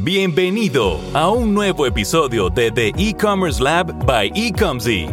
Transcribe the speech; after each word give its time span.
Bienvenido 0.00 1.00
a 1.12 1.28
un 1.28 1.52
nuevo 1.52 1.84
episodio 1.84 2.50
de 2.50 2.70
The 2.70 2.92
E-Commerce 2.96 3.60
Lab 3.60 4.06
by 4.06 4.30
Ecomzy. 4.32 5.08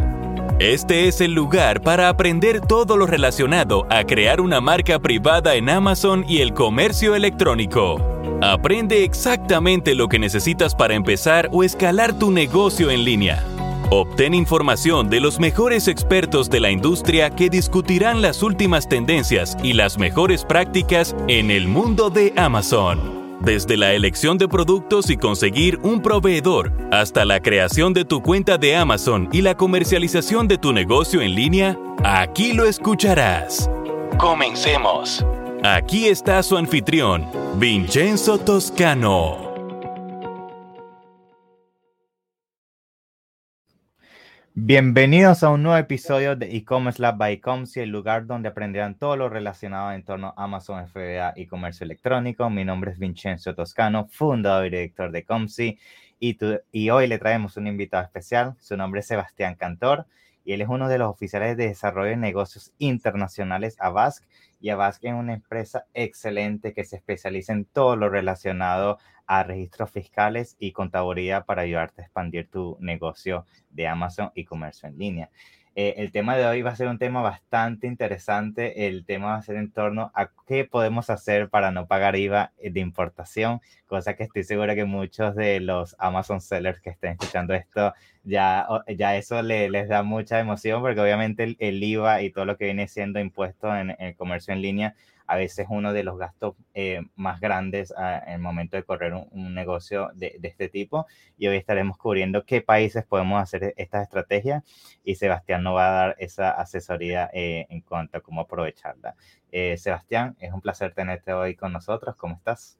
Este 0.60 1.08
es 1.08 1.20
el 1.20 1.32
lugar 1.32 1.82
para 1.82 2.08
aprender 2.08 2.60
todo 2.60 2.96
lo 2.96 3.04
relacionado 3.04 3.84
a 3.90 4.04
crear 4.04 4.40
una 4.40 4.60
marca 4.60 5.00
privada 5.00 5.56
en 5.56 5.68
Amazon 5.70 6.24
y 6.28 6.38
el 6.38 6.54
comercio 6.54 7.16
electrónico. 7.16 8.00
Aprende 8.40 9.02
exactamente 9.02 9.96
lo 9.96 10.06
que 10.06 10.20
necesitas 10.20 10.72
para 10.72 10.94
empezar 10.94 11.48
o 11.50 11.64
escalar 11.64 12.16
tu 12.16 12.30
negocio 12.30 12.88
en 12.92 13.04
línea. 13.04 13.44
Obtén 13.90 14.34
información 14.34 15.10
de 15.10 15.18
los 15.18 15.40
mejores 15.40 15.88
expertos 15.88 16.48
de 16.48 16.60
la 16.60 16.70
industria 16.70 17.30
que 17.30 17.50
discutirán 17.50 18.22
las 18.22 18.40
últimas 18.40 18.88
tendencias 18.88 19.56
y 19.64 19.72
las 19.72 19.98
mejores 19.98 20.44
prácticas 20.44 21.16
en 21.26 21.50
el 21.50 21.66
mundo 21.66 22.08
de 22.08 22.32
Amazon. 22.36 23.15
Desde 23.46 23.76
la 23.76 23.92
elección 23.92 24.38
de 24.38 24.48
productos 24.48 25.08
y 25.08 25.16
conseguir 25.16 25.78
un 25.84 26.02
proveedor 26.02 26.72
hasta 26.90 27.24
la 27.24 27.38
creación 27.38 27.92
de 27.92 28.04
tu 28.04 28.20
cuenta 28.20 28.58
de 28.58 28.74
Amazon 28.74 29.28
y 29.30 29.40
la 29.40 29.56
comercialización 29.56 30.48
de 30.48 30.58
tu 30.58 30.72
negocio 30.72 31.20
en 31.20 31.36
línea, 31.36 31.78
aquí 32.02 32.54
lo 32.54 32.64
escucharás. 32.64 33.70
Comencemos. 34.18 35.24
Aquí 35.62 36.08
está 36.08 36.42
su 36.42 36.56
anfitrión, 36.56 37.24
Vincenzo 37.56 38.38
Toscano. 38.38 39.55
Bienvenidos 44.58 45.42
a 45.42 45.50
un 45.50 45.64
nuevo 45.64 45.76
episodio 45.76 46.34
de 46.34 46.56
E-Commerce 46.56 47.02
by 47.14 47.34
Ecomcy, 47.34 47.80
el 47.80 47.90
lugar 47.90 48.24
donde 48.24 48.48
aprenderán 48.48 48.94
todo 48.94 49.14
lo 49.14 49.28
relacionado 49.28 49.92
en 49.92 50.02
torno 50.02 50.32
a 50.34 50.44
Amazon 50.44 50.88
FBA 50.88 51.34
y 51.36 51.46
comercio 51.46 51.84
electrónico. 51.84 52.48
Mi 52.48 52.64
nombre 52.64 52.90
es 52.90 52.98
Vincenzo 52.98 53.54
Toscano, 53.54 54.08
fundador 54.10 54.64
y 54.64 54.70
director 54.70 55.10
de 55.10 55.18
Ecomcy, 55.18 55.78
y, 56.18 56.88
hoy 56.88 57.06
le 57.06 57.18
traemos 57.18 57.58
un 57.58 57.66
invitado 57.66 58.02
especial. 58.02 58.54
Su 58.58 58.78
nombre 58.78 59.00
es 59.00 59.06
Sebastián 59.06 59.56
Cantor 59.56 60.06
y 60.42 60.54
él 60.54 60.62
es 60.62 60.68
uno 60.68 60.88
de 60.88 60.96
los 60.96 61.10
oficiales 61.10 61.58
de 61.58 61.68
desarrollo 61.68 62.08
de 62.08 62.16
negocios 62.16 62.72
internacionales 62.78 63.76
a 63.78 63.90
Basque. 63.90 64.26
Y 64.58 64.70
Avask 64.70 65.04
es 65.04 65.12
una 65.12 65.34
empresa 65.34 65.84
excelente 65.92 66.72
que 66.72 66.84
se 66.84 66.96
especializa 66.96 67.52
en 67.52 67.66
todo 67.66 67.94
lo 67.94 68.08
relacionado 68.08 68.96
a 69.26 69.42
registros 69.42 69.90
fiscales 69.90 70.56
y 70.58 70.72
contaduría 70.72 71.42
para 71.42 71.62
ayudarte 71.62 72.02
a 72.02 72.04
expandir 72.04 72.48
tu 72.50 72.76
negocio 72.80 73.46
de 73.70 73.86
Amazon 73.86 74.30
y 74.34 74.44
comercio 74.44 74.88
en 74.88 74.98
línea. 74.98 75.30
Eh, 75.78 75.94
el 75.98 76.10
tema 76.10 76.38
de 76.38 76.46
hoy 76.46 76.62
va 76.62 76.70
a 76.70 76.76
ser 76.76 76.88
un 76.88 76.98
tema 76.98 77.20
bastante 77.20 77.86
interesante. 77.86 78.86
El 78.86 79.04
tema 79.04 79.26
va 79.26 79.36
a 79.36 79.42
ser 79.42 79.56
en 79.56 79.70
torno 79.70 80.10
a 80.14 80.30
qué 80.46 80.64
podemos 80.64 81.10
hacer 81.10 81.50
para 81.50 81.70
no 81.70 81.86
pagar 81.86 82.16
IVA 82.16 82.54
de 82.56 82.80
importación, 82.80 83.60
cosa 83.86 84.14
que 84.14 84.22
estoy 84.24 84.42
segura 84.44 84.74
que 84.74 84.86
muchos 84.86 85.34
de 85.34 85.60
los 85.60 85.94
Amazon 85.98 86.40
sellers 86.40 86.80
que 86.80 86.88
estén 86.88 87.12
escuchando 87.12 87.52
esto 87.52 87.92
ya, 88.24 88.66
ya 88.96 89.16
eso 89.16 89.42
les 89.42 89.88
da 89.88 90.02
mucha 90.02 90.40
emoción 90.40 90.80
porque 90.80 91.00
obviamente 91.00 91.56
el, 91.58 91.82
IVA 91.82 92.22
y 92.22 92.30
todo 92.30 92.46
lo 92.46 92.56
que 92.56 92.64
viene 92.64 92.88
siendo 92.88 93.20
impuesto 93.20 93.76
en 93.76 93.94
el 93.98 94.16
comercio 94.16 94.54
en 94.54 94.62
línea 94.62 94.94
a 95.26 95.36
veces 95.36 95.66
uno 95.68 95.92
de 95.92 96.02
los 96.02 96.18
gastos 96.18 96.54
eh, 96.74 97.02
más 97.14 97.40
grandes 97.40 97.92
ah, 97.96 98.22
en 98.26 98.34
el 98.34 98.38
momento 98.40 98.76
de 98.76 98.84
correr 98.84 99.14
un, 99.14 99.54
negocio 99.54 100.10
de, 100.14 100.38
este 100.42 100.68
tipo. 100.68 101.06
Y 101.36 101.46
hoy 101.46 101.56
estaremos 101.56 101.96
cubriendo 101.96 102.44
qué 102.44 102.60
países 102.60 103.04
podemos 103.04 103.42
hacer 103.42 103.74
estas 103.76 104.02
estrategias 104.02 104.64
y 105.04 105.14
Sebastián 105.16 105.62
nos 105.62 105.76
va 105.76 105.88
a 105.88 106.06
dar 106.06 106.16
esa 106.18 106.50
asesoría 106.50 107.30
eh, 107.32 107.66
en 107.68 107.80
cuanto 107.80 108.18
a 108.18 108.20
cómo 108.20 108.42
aprovecharla. 108.42 109.16
Eh, 109.50 109.76
Sebastián, 109.78 110.36
es 110.40 110.52
un 110.52 110.60
placer 110.60 110.94
tenerte 110.94 111.32
hoy 111.32 111.54
con 111.54 111.72
nosotros. 111.72 112.16
¿Cómo 112.16 112.36
estás? 112.36 112.78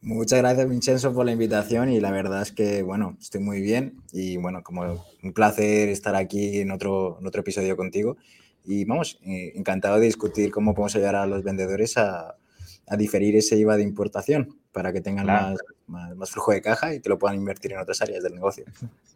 Muchas 0.00 0.38
gracias, 0.38 0.68
Vincenzo, 0.68 1.12
por 1.12 1.26
la 1.26 1.32
invitación 1.32 1.90
y 1.90 2.00
la 2.00 2.10
verdad 2.10 2.42
es 2.42 2.52
que, 2.52 2.82
bueno, 2.82 3.16
estoy 3.20 3.40
muy 3.40 3.60
bien 3.60 4.00
y, 4.12 4.36
bueno, 4.36 4.62
como 4.62 5.04
un 5.22 5.32
placer 5.32 5.88
estar 5.88 6.14
aquí 6.14 6.60
en 6.60 6.70
otro, 6.70 7.18
en 7.20 7.26
otro 7.26 7.40
episodio 7.40 7.76
contigo. 7.76 8.16
Y 8.66 8.84
vamos, 8.84 9.18
eh, 9.24 9.52
encantado 9.54 9.98
de 9.98 10.06
discutir 10.06 10.50
cómo 10.50 10.74
podemos 10.74 10.96
ayudar 10.96 11.16
a 11.16 11.26
los 11.26 11.42
vendedores 11.42 11.96
a, 11.96 12.36
a 12.88 12.96
diferir 12.96 13.36
ese 13.36 13.56
IVA 13.56 13.76
de 13.76 13.82
importación 13.82 14.56
para 14.72 14.92
que 14.92 15.00
tengan 15.00 15.26
más, 15.26 15.58
más, 15.86 16.30
flujo 16.30 16.52
de 16.52 16.60
caja 16.60 16.94
y 16.94 17.00
que 17.00 17.08
lo 17.08 17.18
puedan 17.18 17.36
invertir 17.36 17.72
en 17.72 17.78
otras 17.78 18.02
áreas 18.02 18.22
del 18.22 18.34
negocio. 18.34 18.64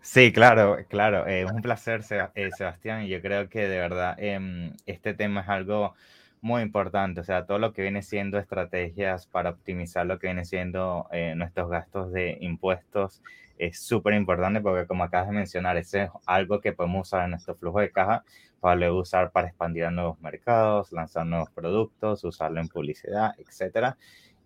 Sí, 0.00 0.32
claro, 0.32 0.78
claro. 0.88 1.26
Es 1.26 1.50
un 1.50 1.60
placer, 1.60 2.02
eh, 2.34 2.50
Sebastián, 2.56 3.02
y 3.02 3.08
yo 3.08 3.20
creo 3.20 3.48
que 3.50 3.68
de 3.68 3.78
verdad 3.78 4.16
em, 4.18 4.72
este 4.86 5.12
tema 5.12 5.42
es 5.42 5.48
algo 5.50 5.94
muy 6.40 6.62
importante. 6.62 7.20
O 7.20 7.24
sea, 7.24 7.44
todo 7.44 7.58
lo 7.58 7.74
que 7.74 7.82
viene 7.82 8.02
siendo 8.02 8.38
estrategias 8.38 9.26
para 9.26 9.50
optimizar 9.50 10.06
lo 10.06 10.18
que 10.18 10.28
viene 10.28 10.46
siendo 10.46 11.06
eh, 11.12 11.34
nuestros 11.36 11.68
gastos 11.68 12.12
de 12.12 12.38
impuestos 12.40 13.22
es 13.58 13.78
súper 13.78 14.14
importante 14.14 14.62
porque 14.62 14.86
como 14.86 15.04
acabas 15.04 15.28
de 15.28 15.34
mencionar, 15.34 15.76
ese 15.76 16.04
es 16.04 16.10
algo 16.24 16.62
que 16.62 16.72
podemos 16.72 17.08
usar 17.08 17.24
en 17.24 17.32
nuestro 17.32 17.54
flujo 17.54 17.80
de 17.80 17.90
caja 17.90 18.24
para 18.60 18.76
luego 18.76 19.00
usar 19.00 19.32
para 19.32 19.48
expandir 19.48 19.84
a 19.84 19.90
nuevos 19.90 20.20
mercados, 20.20 20.92
lanzar 20.92 21.26
nuevos 21.26 21.50
productos, 21.50 22.24
usarlo 22.24 22.60
en 22.60 22.68
publicidad, 22.68 23.32
etcétera. 23.38 23.96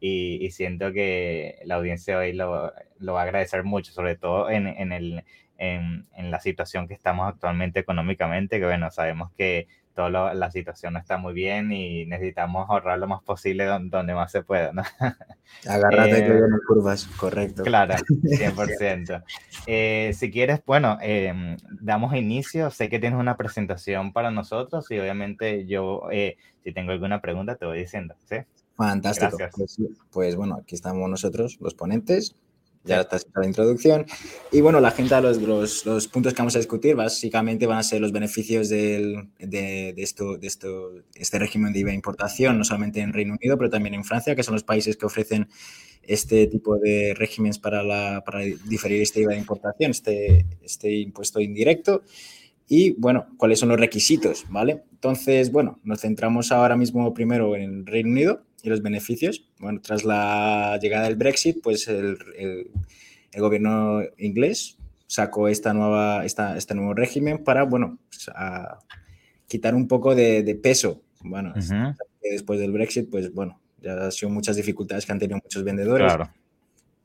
Y, 0.01 0.51
siento 0.51 0.93
que 0.93 1.61
la 1.65 1.77
audiencia 1.77 2.19
hoy 2.19 2.35
lo, 2.35 2.73
lo 2.99 3.15
va 3.15 3.21
a 3.21 3.25
agradecer 3.25 3.65
mucho, 3.65 3.91
sobre 3.93 4.17
todo 4.17 4.51
en, 4.51 4.67
en, 4.67 4.93
el, 4.93 5.25
en, 5.57 6.07
en, 6.15 6.31
la 6.31 6.41
situación 6.41 6.87
que 6.87 6.95
estamos 6.95 7.27
actualmente 7.27 7.81
económicamente, 7.81 8.59
que 8.59 8.67
bueno, 8.67 8.91
sabemos 8.91 9.33
que 9.33 9.67
toda 9.95 10.35
la 10.35 10.51
situación 10.51 10.95
no 10.95 10.99
está 10.99 11.17
muy 11.17 11.33
bien 11.33 11.73
y 11.73 12.05
necesitamos 12.07 12.69
ahorrar 12.69 12.99
lo 12.99 13.07
más 13.07 13.23
posible 13.23 13.65
donde, 13.65 14.15
más 14.15 14.33
se 14.33 14.43
pueda, 14.43 14.73
¿no? 14.73 14.83
Agárrate 15.69 16.25
que 16.25 16.33
vienen 16.33 16.61
curvas, 16.67 17.07
correcto. 17.17 17.63
Claro, 17.63 17.95
100%. 18.25 19.23
Eh, 19.67 20.13
si 20.15 20.31
quieres, 20.31 20.61
bueno, 20.67 20.99
em, 21.01 21.57
damos 21.81 22.15
inicio. 22.15 22.71
Sé 22.71 22.89
que 22.89 22.99
tienes 22.99 23.19
una 23.19 23.37
presentación 23.37 24.13
para 24.13 24.31
nosotros 24.31 24.91
y 24.91 24.99
obviamente 24.99 25.67
yo, 25.67 26.03
eh, 26.11 26.37
si 26.63 26.73
tengo 26.73 26.93
alguna 26.93 27.21
pregunta, 27.21 27.57
te 27.57 27.67
voy 27.67 27.79
diciendo, 27.79 28.15
¿sí? 28.25 28.37
Fantástico. 28.77 29.37
Pues, 29.57 29.79
pues, 30.11 30.37
bueno, 30.37 30.59
aquí 30.61 30.75
estamos 30.75 31.09
nosotros, 31.09 31.59
los 31.61 31.75
ponentes 31.75 32.35
ya 32.85 33.01
está 33.01 33.19
la 33.37 33.47
introducción. 33.47 34.07
Y 34.53 34.61
bueno, 34.61 34.81
la 34.81 34.91
gente, 34.91 35.19
los, 35.21 35.39
los, 35.41 35.87
los, 35.87 36.07
puntos 36.07 36.35
que 36.35 36.43
vamos 36.43 36.55
a 36.55 36.59
discutir 36.59 36.95
básicamente 36.95 37.67
van 37.67 37.79
a 37.79 37.83
ser 37.83 38.01
los 38.01 38.13
beneficios 38.13 38.69
del, 38.69 39.31
de, 39.39 39.95
de, 39.95 40.03
esto, 40.03 40.37
de 40.37 40.47
esto, 40.47 40.93
este 41.15 41.39
régimen 41.39 41.73
de 41.73 41.81
IVA 41.81 41.93
importación, 41.93 42.59
no 42.59 42.65
solamente 42.65 43.01
en 43.01 43.13
Reino 43.13 43.35
Unido, 43.41 43.57
pero 43.57 43.71
también 43.71 43.95
en 43.95 44.05
Francia, 44.05 44.37
que 44.37 44.43
son 44.43 44.55
los 44.55 44.65
países 44.65 44.97
que 44.97 45.07
ofrecen 45.07 45.49
este 46.09 46.47
tipo 46.47 46.79
de 46.79 47.15
regímenes 47.17 47.59
para, 47.59 47.83
la, 47.83 48.23
para 48.25 48.41
diferir 48.41 49.03
este 49.03 49.21
IVA 49.21 49.33
de 49.33 49.39
importación, 49.39 49.91
este, 49.91 50.47
este 50.63 50.93
impuesto 50.93 51.41
indirecto. 51.41 52.03
Y 52.67 52.93
bueno, 52.93 53.27
cuáles 53.37 53.59
son 53.59 53.69
los 53.69 53.79
requisitos, 53.79 54.47
¿vale? 54.49 54.85
Entonces, 54.93 55.53
bueno, 55.53 55.81
nos 55.85 56.01
centramos 56.01 56.51
ahora 56.51 56.77
mismo 56.77 57.13
primero 57.13 57.57
en 57.57 57.87
Reino 57.87 58.11
Unido 58.11 58.43
y 58.63 58.71
los 58.71 58.81
beneficios. 58.83 59.47
Bueno, 59.59 59.81
tras 59.83 60.05
la 60.05 60.79
llegada 60.81 61.05
del 61.05 61.17
Brexit, 61.17 61.63
pues 61.63 61.89
el, 61.89 62.17
el, 62.39 62.71
gobierno 63.41 64.01
inglés 64.17 64.79
sacó 65.07 65.49
esta 65.49 65.75
nueva, 65.75 66.25
esta, 66.25 66.57
este 66.57 66.75
nuevo 66.75 66.95
régimen 66.95 67.45
para, 67.45 67.65
bueno, 67.65 67.99
pues, 68.09 68.31
a 68.35 68.79
quitar 69.47 69.75
un 69.75 69.87
poco 69.87 70.15
de, 70.15 70.43
de 70.43 70.55
peso. 70.55 71.03
Bueno, 71.21 71.53
después 72.23 72.61
del 72.61 72.73
Brexit, 72.73 73.11
pues 73.11 73.33
bueno, 73.33 73.61
ya 73.85 74.05
han 74.05 74.13
sido 74.13 74.31
muchas 74.31 74.57
dificultades 74.57 75.07
que 75.07 75.13
han 75.13 75.19
tenido 75.19 75.39
muchos 75.43 75.63
vendedores. 75.63 76.07
Claro. 76.07 76.31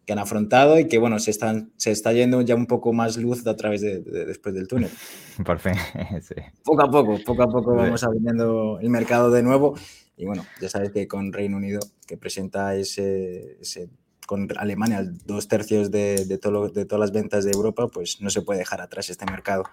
que 0.05 0.13
han 0.13 0.19
afrontado 0.19 0.79
y 0.79 0.87
que, 0.87 0.97
bueno, 0.97 1.19
se, 1.19 1.29
están, 1.29 1.71
se 1.77 1.91
está 1.91 2.13
yendo 2.13 2.41
ya 2.41 2.55
un 2.55 2.65
poco 2.65 2.93
más 2.93 3.17
luz 3.17 3.45
a 3.45 3.55
través 3.55 3.81
de, 3.81 3.99
de 3.99 4.25
después 4.25 4.55
del 4.55 4.67
túnel. 4.67 4.89
Por 5.45 5.59
fin, 5.59 5.73
sí. 6.21 6.35
Poco 6.63 6.83
a 6.83 6.89
poco, 6.89 7.19
poco 7.23 7.43
a 7.43 7.49
poco 7.49 7.75
vamos 7.75 8.03
abriendo 8.03 8.79
el 8.81 8.89
mercado 8.89 9.29
de 9.29 9.43
nuevo 9.43 9.75
y 10.19 10.25
bueno, 10.25 10.45
ya 10.59 10.67
sabes 10.67 10.91
que 10.91 11.07
con 11.07 11.31
Reino 11.31 11.55
Unido, 11.55 11.79
que 12.05 12.17
presenta 12.17 12.75
ese, 12.75 13.57
con 14.27 14.49
Alemania 14.57 15.09
dos 15.25 15.47
tercios 15.47 15.91
de, 15.91 16.25
de, 16.25 16.37
todo 16.37 16.67
de 16.67 16.83
todas 16.83 16.99
las 16.99 17.13
ventas 17.13 17.45
de 17.45 17.51
Europa, 17.51 17.87
pues 17.87 18.19
no 18.19 18.29
se 18.29 18.41
puede 18.41 18.59
dejar 18.59 18.81
atrás 18.81 19.09
este 19.09 19.25
mercado. 19.25 19.63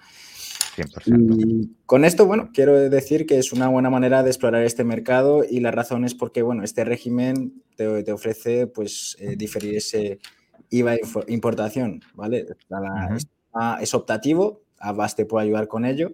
100%. 0.76 1.36
Y 1.38 1.76
con 1.86 2.04
esto, 2.04 2.26
bueno, 2.26 2.50
quiero 2.52 2.88
decir 2.88 3.26
que 3.26 3.38
es 3.38 3.52
una 3.52 3.68
buena 3.68 3.90
manera 3.90 4.22
de 4.22 4.30
explorar 4.30 4.62
este 4.64 4.84
mercado 4.84 5.44
y 5.48 5.60
la 5.60 5.70
razón 5.70 6.04
es 6.04 6.14
porque, 6.14 6.42
bueno, 6.42 6.62
este 6.62 6.84
régimen 6.84 7.62
te, 7.76 8.02
te 8.02 8.12
ofrece, 8.12 8.66
pues, 8.66 9.16
eh, 9.20 9.36
diferir 9.36 9.76
ese 9.76 10.18
IVA 10.70 10.96
importación, 11.28 12.02
¿vale? 12.14 12.46
La, 12.68 12.80
uh 12.80 13.16
-huh. 13.16 13.78
Es 13.80 13.94
optativo, 13.94 14.62
Avast 14.78 15.16
te 15.16 15.24
puede 15.24 15.46
ayudar 15.46 15.66
con 15.66 15.86
ello 15.86 16.12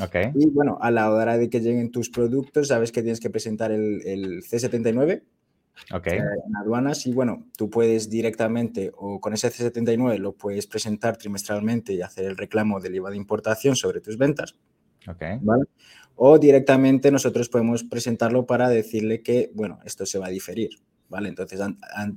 Okay. 0.00 0.32
Y 0.34 0.46
bueno, 0.50 0.78
a 0.80 0.90
la 0.90 1.12
hora 1.12 1.38
de 1.38 1.48
que 1.48 1.60
lleguen 1.60 1.92
tus 1.92 2.10
productos, 2.10 2.68
sabes 2.68 2.90
que 2.90 3.02
tienes 3.02 3.20
que 3.20 3.30
presentar 3.30 3.70
el, 3.70 4.02
el 4.04 4.42
C79 4.42 5.22
okay. 5.92 6.18
eh, 6.18 6.22
en 6.46 6.56
aduanas 6.56 7.06
y 7.06 7.12
bueno, 7.12 7.46
tú 7.56 7.70
puedes 7.70 8.10
directamente 8.10 8.92
o 8.96 9.20
con 9.20 9.32
ese 9.32 9.48
C79 9.48 10.18
lo 10.18 10.32
puedes 10.32 10.66
presentar 10.66 11.16
trimestralmente 11.16 11.92
y 11.92 12.02
hacer 12.02 12.26
el 12.26 12.36
reclamo 12.36 12.80
del 12.80 12.96
IVA 12.96 13.10
de 13.10 13.16
importación 13.16 13.76
sobre 13.76 14.00
tus 14.00 14.18
ventas. 14.18 14.56
Okay. 15.06 15.38
¿vale? 15.42 15.64
O 16.16 16.38
directamente 16.38 17.10
nosotros 17.10 17.48
podemos 17.48 17.84
presentarlo 17.84 18.46
para 18.46 18.68
decirle 18.68 19.22
que, 19.22 19.50
bueno, 19.54 19.80
esto 19.84 20.06
se 20.06 20.18
va 20.18 20.26
a 20.26 20.30
diferir. 20.30 20.70
¿vale? 21.08 21.28
Entonces, 21.28 21.60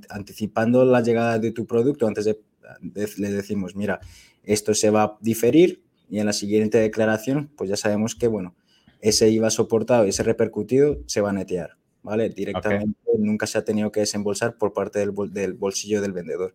anticipando 0.08 0.84
la 0.84 1.02
llegada 1.02 1.38
de 1.38 1.52
tu 1.52 1.66
producto, 1.66 2.06
antes 2.06 2.24
de, 2.24 2.40
le 2.80 3.30
decimos, 3.30 3.76
mira, 3.76 4.00
esto 4.44 4.74
se 4.74 4.90
va 4.90 5.02
a 5.02 5.18
diferir 5.20 5.82
y 6.08 6.20
en 6.20 6.26
la 6.26 6.32
siguiente 6.32 6.78
declaración, 6.78 7.50
pues 7.56 7.68
ya 7.70 7.76
sabemos 7.76 8.14
que, 8.14 8.28
bueno, 8.28 8.54
ese 9.00 9.30
IVA 9.30 9.50
soportado 9.50 10.06
y 10.06 10.08
ese 10.10 10.22
repercutido 10.22 10.98
se 11.06 11.20
va 11.20 11.30
a 11.30 11.32
netear, 11.32 11.76
¿vale? 12.02 12.28
Directamente 12.30 12.98
nunca 13.18 13.46
se 13.46 13.58
ha 13.58 13.64
tenido 13.64 13.92
que 13.92 14.00
desembolsar 14.00 14.56
por 14.56 14.72
parte 14.72 14.98
del, 14.98 15.12
del 15.30 15.54
bolsillo 15.54 16.00
del 16.00 16.12
vendedor. 16.12 16.54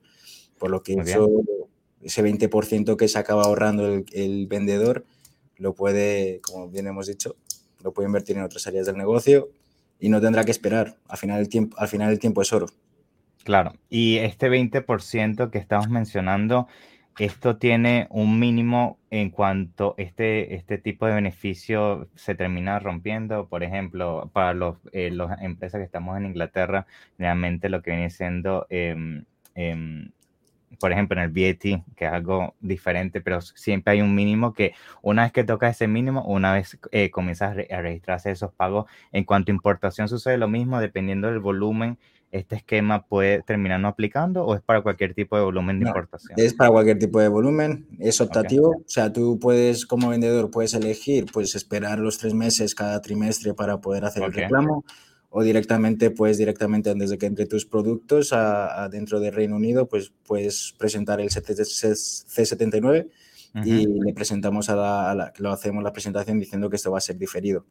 Por 0.58 0.72
lo 0.72 0.84
que 0.84 0.94
eso, 0.94 1.30
ese 2.02 2.24
20% 2.24 2.96
que 2.96 3.08
se 3.08 3.20
acaba 3.20 3.44
ahorrando 3.44 3.88
el, 3.88 4.06
el, 4.14 4.48
vendedor 4.48 5.06
lo 5.58 5.74
puede, 5.74 6.42
como 6.42 6.70
bien 6.70 6.88
hemos 6.88 7.08
dicho, 7.08 7.36
lo 7.84 7.94
puede 7.94 8.08
invertir 8.08 8.38
en 8.38 8.44
otras 8.44 8.66
áreas 8.68 8.86
del 8.86 8.98
negocio 8.98 9.50
y 10.00 10.10
no 10.10 10.22
tendrá 10.22 10.44
que 10.44 10.52
esperar. 10.52 10.98
Al 11.08 11.18
final 11.18 11.40
el 11.40 11.50
tiempo, 11.50 11.78
al 11.80 11.88
final 11.88 12.12
el 12.12 12.20
tiempo 12.20 12.42
es 12.42 12.54
oro. 12.54 12.68
Claro, 13.44 13.74
y 13.90 14.18
este 14.18 14.50
20% 14.50 15.50
que 15.50 15.58
estamos 15.58 15.90
mencionando, 15.90 16.68
esto 17.20 17.58
tiene 17.58 18.08
un 18.10 18.40
mínimo 18.40 18.98
en 19.12 19.30
cuanto 19.30 19.94
este, 19.98 20.56
este 20.56 20.78
tipo 20.78 21.06
de 21.06 21.14
beneficio 21.14 22.10
se 22.16 22.36
termina 22.36 22.80
rompiendo. 22.80 23.48
Por 23.48 23.64
ejemplo, 23.64 24.30
para 24.34 24.54
los, 24.54 24.78
eh, 24.92 25.12
las 25.12 25.42
empresas 25.42 25.80
que 25.80 25.86
estamos 25.86 26.18
en 26.18 26.26
Inglaterra, 26.26 26.88
realmente 27.18 27.70
lo 27.70 27.82
que 27.82 27.92
viene 27.92 28.10
siendo, 28.10 28.66
em, 28.70 29.26
em, 29.56 30.12
por 30.80 30.92
ejemplo, 30.92 31.18
en 31.20 31.24
el 31.26 31.30
VAT, 31.30 31.84
que 31.96 32.06
es 32.06 32.12
algo 32.12 32.56
diferente, 32.60 33.22
pero 33.22 33.42
siempre 33.42 33.94
hay 33.94 34.02
un 34.02 34.16
mínimo 34.16 34.54
que 34.54 34.74
una 35.04 35.24
vez 35.24 35.32
que 35.32 35.44
toca 35.44 35.70
ese 35.70 35.88
mínimo, 35.88 36.24
una 36.26 36.54
vez 36.54 36.80
eh, 36.92 37.12
comienzas 37.12 37.56
a, 37.58 37.76
a 37.76 37.82
registrarse 37.82 38.32
esos 38.32 38.54
pagos, 38.54 38.86
en 39.12 39.24
cuanto 39.24 39.52
a 39.52 39.56
importación 39.56 40.10
sucede 40.10 40.38
lo 40.38 40.48
mismo, 40.48 40.80
dependiendo 40.80 41.28
del 41.28 41.40
volumen 41.40 42.00
este 42.34 42.56
esquema 42.56 43.06
puede 43.06 43.44
terminar 43.44 43.80
no 43.80 43.88
aplicando 43.88 44.44
o 44.44 44.56
es 44.56 44.62
para 44.62 44.82
cualquier 44.82 45.14
tipo 45.14 45.38
de 45.38 45.44
volumen 45.44 45.80
de 45.80 45.88
importación? 45.88 46.34
Es 46.38 46.54
para 46.54 46.72
cualquier 46.72 46.98
tipo 46.98 47.20
de 47.20 47.28
volumen, 47.28 47.88
es 48.00 48.20
optativo, 48.22 48.70
o 48.70 48.84
sea, 48.88 49.14
tú 49.14 49.38
puedes 49.40 49.86
como 49.86 50.10
vendedor 50.10 50.50
puedes 50.50 50.74
elegir, 50.74 51.26
pues 51.32 51.56
esperar 51.56 52.00
los 52.00 52.18
tres 52.18 52.34
meses 52.34 52.74
cada 52.74 53.02
trimestre 53.02 53.54
para 53.54 53.80
poder 53.80 54.04
hacer 54.06 54.24
el 54.24 54.34
reclamo 54.34 54.84
o 55.30 55.44
directamente, 55.44 56.10
pues 56.12 56.38
directamente 56.38 56.90
antes 56.90 57.16
que 57.18 57.26
entre 57.28 57.46
tus 57.46 57.66
productos 57.66 58.34
a, 58.34 58.90
dentro 58.90 59.20
del 59.20 59.34
Reino 59.34 59.56
Unido, 59.56 59.88
pues 59.88 60.12
puedes 60.26 60.74
presentar 60.78 61.22
el 61.22 61.30
C79 61.30 63.10
y 63.64 63.88
le 63.88 64.14
presentamos 64.14 64.70
a 64.70 64.76
la, 64.76 65.34
lo 65.38 65.52
hacemos 65.52 65.84
la 65.84 65.94
presentación 65.94 66.40
diciendo 66.40 66.70
que 66.70 66.76
esto 66.76 66.92
va 66.92 66.98
a 66.98 67.02
ser 67.02 67.18
diferido. 67.18 67.66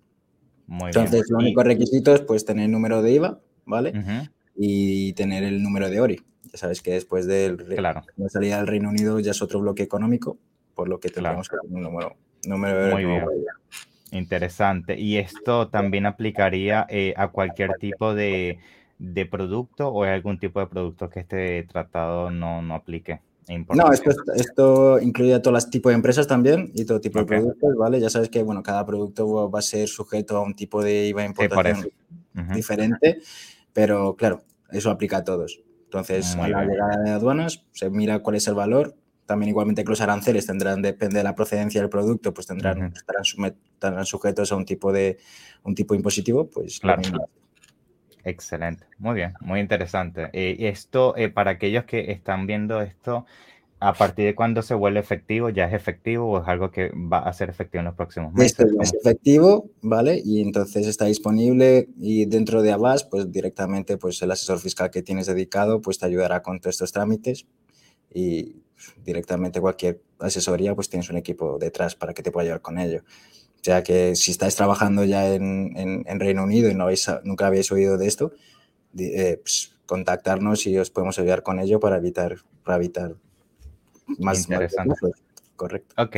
Muy 0.66 0.86
Entonces, 0.86 1.22
bien. 1.22 1.24
los 1.30 1.42
únicos 1.42 1.64
requisitos, 1.64 2.20
pues 2.22 2.44
tener 2.44 2.66
el 2.66 2.70
número 2.70 3.02
de 3.02 3.12
IVA, 3.12 3.40
¿vale? 3.64 3.92
Y 4.56 5.12
tener 5.14 5.42
el 5.44 5.62
número 5.62 5.90
de 5.90 6.00
ORI. 6.00 6.22
Ya 6.52 6.58
sabes 6.58 6.82
que 6.82 6.92
después 6.92 7.26
de 7.26 7.56
la 7.78 8.04
salida 8.28 8.58
del 8.58 8.66
Reino 8.66 8.90
Unido 8.90 9.20
ya 9.20 9.30
es 9.30 9.42
otro 9.42 9.60
bloque 9.60 9.82
económico, 9.82 10.38
por 10.74 10.88
lo 10.88 11.00
que 11.00 11.08
tendremos 11.08 11.48
que 11.48 11.56
tener 11.62 11.76
un 11.76 11.82
número, 11.82 12.16
número 12.46 12.84
de 12.84 12.92
Muy 12.92 13.04
bien. 13.04 13.24
Interesante. 14.10 14.98
¿Y 14.98 15.16
esto 15.16 15.68
también 15.68 16.04
aplicaría 16.04 16.86
eh, 16.90 17.14
a 17.16 17.28
cualquier 17.28 17.72
tipo 17.80 18.14
de, 18.14 18.58
de, 18.98 19.24
producto 19.24 19.88
o 19.88 20.04
hay 20.04 20.10
algún 20.10 20.38
tipo 20.38 20.60
de 20.60 20.66
producto 20.66 21.08
que 21.08 21.20
este 21.20 21.62
tratado 21.62 22.30
no, 22.30 22.60
no 22.60 22.74
aplique? 22.74 23.20
No, 23.48 23.92
esto, 23.92 24.10
esto 24.36 25.00
incluye 25.00 25.34
a 25.34 25.42
todos 25.42 25.54
los 25.54 25.70
tipos 25.70 25.90
de 25.90 25.96
empresas 25.96 26.26
también 26.26 26.70
y 26.74 26.84
todo 26.84 27.00
tipo 27.00 27.18
de 27.18 27.24
productos, 27.24 27.74
¿vale? 27.76 28.00
Ya 28.00 28.08
sabes 28.08 28.28
que, 28.28 28.42
bueno, 28.42 28.62
cada 28.62 28.86
producto 28.86 29.50
va 29.50 29.58
a 29.58 29.62
ser 29.62 29.88
sujeto 29.88 30.36
a 30.36 30.42
un 30.42 30.54
tipo 30.54 30.82
de 30.82 31.08
IVA 31.08 31.24
importación 31.24 31.90
diferente. 32.54 33.20
Pero 33.72 34.16
claro, 34.16 34.42
eso 34.70 34.90
aplica 34.90 35.18
a 35.18 35.24
todos. 35.24 35.62
Entonces, 35.84 36.36
a 36.36 36.48
la 36.48 36.64
llegada 36.64 37.02
de 37.02 37.10
aduanas 37.10 37.64
se 37.72 37.90
mira 37.90 38.20
cuál 38.20 38.36
es 38.36 38.46
el 38.48 38.54
valor. 38.54 38.96
También 39.26 39.50
igualmente 39.50 39.84
que 39.84 39.90
los 39.90 40.00
aranceles 40.00 40.46
tendrán, 40.46 40.82
depende 40.82 41.18
de 41.18 41.24
la 41.24 41.34
procedencia 41.34 41.80
del 41.80 41.90
producto, 41.90 42.34
pues 42.34 42.46
tendrán, 42.46 42.92
estarán, 42.94 44.04
sujetos 44.04 44.52
a 44.52 44.56
un 44.56 44.64
tipo 44.64 44.92
de 44.92 45.18
un 45.62 45.74
tipo 45.74 45.94
impositivo, 45.94 46.50
pues 46.50 46.80
claro. 46.80 47.02
Excelente, 48.24 48.86
muy 48.98 49.14
bien, 49.14 49.34
muy 49.40 49.60
interesante. 49.60 50.30
Eh, 50.32 50.68
esto, 50.68 51.16
eh, 51.16 51.28
para 51.28 51.52
aquellos 51.52 51.84
que 51.84 52.12
están 52.12 52.46
viendo 52.46 52.80
esto, 52.80 53.26
a 53.82 53.92
partir 53.94 54.26
de 54.26 54.34
cuándo 54.36 54.62
se 54.62 54.74
vuelve 54.74 55.00
efectivo, 55.00 55.48
ya 55.50 55.64
es 55.64 55.74
efectivo 55.74 56.30
o 56.30 56.40
es 56.40 56.46
algo 56.46 56.70
que 56.70 56.90
va 56.90 57.18
a 57.18 57.32
ser 57.32 57.50
efectivo 57.50 57.80
en 57.80 57.86
los 57.86 57.96
próximos 57.96 58.32
meses. 58.32 58.60
Esto 58.60 58.80
es 58.80 58.94
efectivo, 58.94 59.70
¿vale? 59.80 60.22
Y 60.24 60.40
entonces 60.40 60.86
está 60.86 61.06
disponible 61.06 61.88
y 61.98 62.26
dentro 62.26 62.62
de 62.62 62.70
Avast, 62.70 63.10
pues 63.10 63.32
directamente, 63.32 63.96
pues 63.96 64.22
el 64.22 64.30
asesor 64.30 64.60
fiscal 64.60 64.92
que 64.92 65.02
tienes 65.02 65.26
dedicado, 65.26 65.80
pues 65.80 65.98
te 65.98 66.06
ayudará 66.06 66.42
con 66.42 66.60
todos 66.60 66.76
estos 66.76 66.92
trámites 66.92 67.46
y 68.14 68.62
directamente 69.04 69.60
cualquier 69.60 70.00
asesoría, 70.20 70.76
pues 70.76 70.88
tienes 70.88 71.10
un 71.10 71.16
equipo 71.16 71.58
detrás 71.58 71.96
para 71.96 72.14
que 72.14 72.22
te 72.22 72.30
pueda 72.30 72.44
ayudar 72.44 72.62
con 72.62 72.78
ello. 72.78 73.02
O 73.56 73.64
sea 73.64 73.82
que 73.82 74.14
si 74.14 74.30
estáis 74.30 74.54
trabajando 74.54 75.02
ya 75.04 75.34
en, 75.34 76.04
en, 76.06 76.20
Reino 76.20 76.44
Unido 76.44 76.70
y 76.70 76.74
no 76.74 76.84
habéis, 76.84 77.10
nunca 77.24 77.48
habéis 77.48 77.72
oído 77.72 77.98
de 77.98 78.06
esto, 78.06 78.32
eh, 78.96 79.40
pues, 79.42 79.74
contactarnos 79.86 80.68
y 80.68 80.78
os 80.78 80.90
podemos 80.90 81.18
ayudar 81.18 81.42
con 81.42 81.58
ello 81.58 81.80
para 81.80 81.96
evitar, 81.96 82.36
para 82.62 82.76
evitar 82.76 83.16
más 84.18 84.40
interesante. 84.40 84.94
correcto. 85.56 85.94
Ok. 86.02 86.16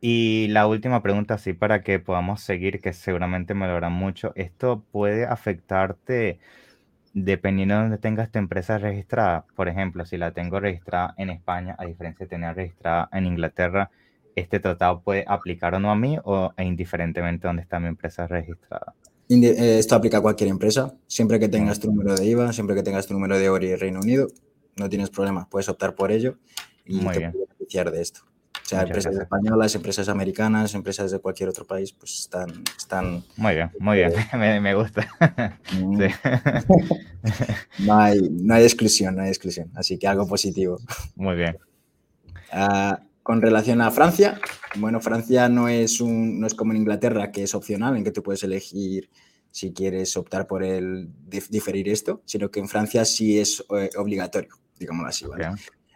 Y 0.00 0.46
la 0.48 0.66
última 0.68 1.02
pregunta, 1.02 1.38
sí, 1.38 1.54
para 1.54 1.82
que 1.82 1.98
podamos 1.98 2.40
seguir, 2.40 2.80
que 2.80 2.92
seguramente 2.92 3.54
me 3.54 3.66
lo 3.66 3.90
mucho. 3.90 4.32
¿Esto 4.36 4.84
puede 4.92 5.24
afectarte 5.24 6.38
dependiendo 7.14 7.74
de 7.74 7.80
dónde 7.80 7.98
tengas 7.98 8.30
tu 8.30 8.38
empresa 8.38 8.78
registrada? 8.78 9.44
Por 9.56 9.68
ejemplo, 9.68 10.06
si 10.06 10.16
la 10.16 10.30
tengo 10.32 10.60
registrada 10.60 11.14
en 11.16 11.30
España, 11.30 11.74
a 11.78 11.84
diferencia 11.84 12.26
de 12.26 12.30
tener 12.30 12.54
registrada 12.54 13.08
en 13.12 13.26
Inglaterra, 13.26 13.90
¿este 14.36 14.60
tratado 14.60 15.00
puede 15.00 15.24
aplicar 15.26 15.74
o 15.74 15.80
no 15.80 15.90
a 15.90 15.96
mí 15.96 16.16
o 16.22 16.52
indiferentemente 16.58 17.48
dónde 17.48 17.62
está 17.62 17.80
mi 17.80 17.88
empresa 17.88 18.28
registrada? 18.28 18.94
Eh, 19.28 19.78
esto 19.78 19.96
aplica 19.96 20.18
a 20.18 20.20
cualquier 20.20 20.48
empresa, 20.48 20.94
siempre 21.08 21.40
que 21.40 21.48
tengas 21.48 21.80
tu 21.80 21.88
número 21.88 22.14
de 22.14 22.24
IVA, 22.24 22.52
siempre 22.52 22.76
que 22.76 22.84
tengas 22.84 23.08
tu 23.08 23.14
número 23.14 23.36
de 23.36 23.50
ORI 23.50 23.74
Reino 23.74 24.00
Unido, 24.00 24.28
no 24.76 24.88
tienes 24.88 25.10
problema, 25.10 25.48
puedes 25.50 25.68
optar 25.68 25.96
por 25.96 26.12
ello 26.12 26.38
y 26.88 27.00
Muy 27.00 27.12
te 27.12 27.18
bien. 27.20 27.32
beneficiar 27.32 27.90
de 27.90 28.02
esto. 28.02 28.22
O 28.24 28.68
sea, 28.68 28.82
empresas 28.82 29.16
españolas, 29.16 29.74
empresas 29.74 30.08
americanas, 30.08 30.74
empresas 30.74 31.10
de 31.10 31.20
cualquier 31.20 31.48
otro 31.48 31.64
país, 31.64 31.92
pues 31.92 32.20
están... 32.20 32.64
están 32.76 33.24
muy 33.36 33.54
bien, 33.54 33.70
muy 33.78 33.96
bien, 33.96 34.12
me, 34.34 34.60
me 34.60 34.74
gusta. 34.74 35.08
Mm. 35.72 36.02
no, 37.86 37.98
hay, 37.98 38.20
no 38.30 38.54
hay 38.54 38.64
exclusión, 38.64 39.16
no 39.16 39.22
hay 39.22 39.28
exclusión, 39.28 39.70
así 39.74 39.98
que 39.98 40.06
algo 40.06 40.26
positivo. 40.26 40.78
Muy 41.14 41.36
bien. 41.36 41.56
Uh, 42.52 42.96
con 43.22 43.40
relación 43.40 43.80
a 43.80 43.90
Francia, 43.90 44.40
bueno, 44.76 45.00
Francia 45.00 45.48
no 45.48 45.68
es, 45.68 46.00
un, 46.00 46.40
no 46.40 46.46
es 46.46 46.54
como 46.54 46.72
en 46.72 46.78
Inglaterra, 46.78 47.30
que 47.30 47.44
es 47.44 47.54
opcional, 47.54 47.96
en 47.96 48.04
que 48.04 48.10
tú 48.10 48.22
puedes 48.22 48.42
elegir 48.42 49.08
si 49.50 49.72
quieres 49.72 50.16
optar 50.16 50.46
por 50.46 50.62
el 50.62 51.08
diferir 51.28 51.88
esto, 51.88 52.22
sino 52.26 52.50
que 52.50 52.60
en 52.60 52.68
Francia 52.68 53.04
sí 53.04 53.38
es 53.38 53.64
eh, 53.76 53.90
obligatorio, 53.96 54.50
digámoslo 54.78 55.08
así, 55.08 55.26
¿vale? 55.26 55.48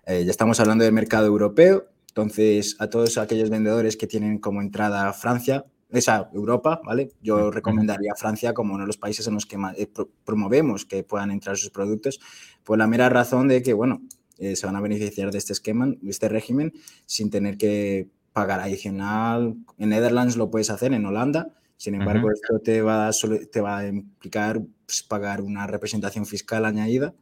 Eh, 0.04 0.24
ya 0.24 0.30
estamos 0.30 0.58
hablando 0.58 0.84
del 0.84 0.92
mercado 0.92 1.26
europeo, 1.26 1.86
entonces 2.08 2.76
a 2.80 2.88
todos 2.88 3.18
aquellos 3.18 3.50
vendedores 3.50 3.96
que 3.96 4.06
tienen 4.06 4.38
como 4.38 4.60
entrada 4.60 5.12
Francia, 5.12 5.64
esa 5.90 6.28
Europa, 6.32 6.80
¿vale? 6.84 7.10
Yo 7.20 7.50
recomendaría 7.50 8.14
Francia 8.16 8.52
como 8.52 8.74
uno 8.74 8.82
de 8.82 8.88
los 8.88 8.96
países 8.96 9.26
en 9.26 9.34
los 9.34 9.46
que 9.46 9.58
más, 9.58 9.78
eh, 9.78 9.88
promovemos 10.24 10.86
que 10.86 11.04
puedan 11.04 11.30
entrar 11.30 11.56
sus 11.56 11.70
productos, 11.70 12.18
por 12.64 12.78
la 12.78 12.86
mera 12.86 13.08
razón 13.10 13.46
de 13.46 13.62
que, 13.62 13.74
bueno, 13.74 14.02
eh, 14.38 14.56
se 14.56 14.66
van 14.66 14.74
a 14.74 14.80
beneficiar 14.80 15.30
de 15.30 15.38
este 15.38 15.52
esquema, 15.52 15.86
de 15.86 16.10
este 16.10 16.28
régimen, 16.28 16.72
sin 17.06 17.30
tener 17.30 17.56
que 17.56 18.08
pagar 18.32 18.60
adicional. 18.60 19.54
En 19.78 19.90
Netherlands 19.90 20.36
lo 20.36 20.50
puedes 20.50 20.70
hacer, 20.70 20.92
en 20.94 21.06
Holanda, 21.06 21.52
sin 21.76 21.94
embargo, 21.94 22.30
esto 22.30 22.58
te 22.60 22.80
va, 22.80 23.08
a, 23.08 23.10
te 23.50 23.60
va 23.60 23.78
a 23.78 23.86
implicar 23.88 24.62
pues, 24.86 25.02
pagar 25.02 25.42
una 25.42 25.66
representación 25.66 26.26
fiscal 26.26 26.64
añadida 26.64 27.14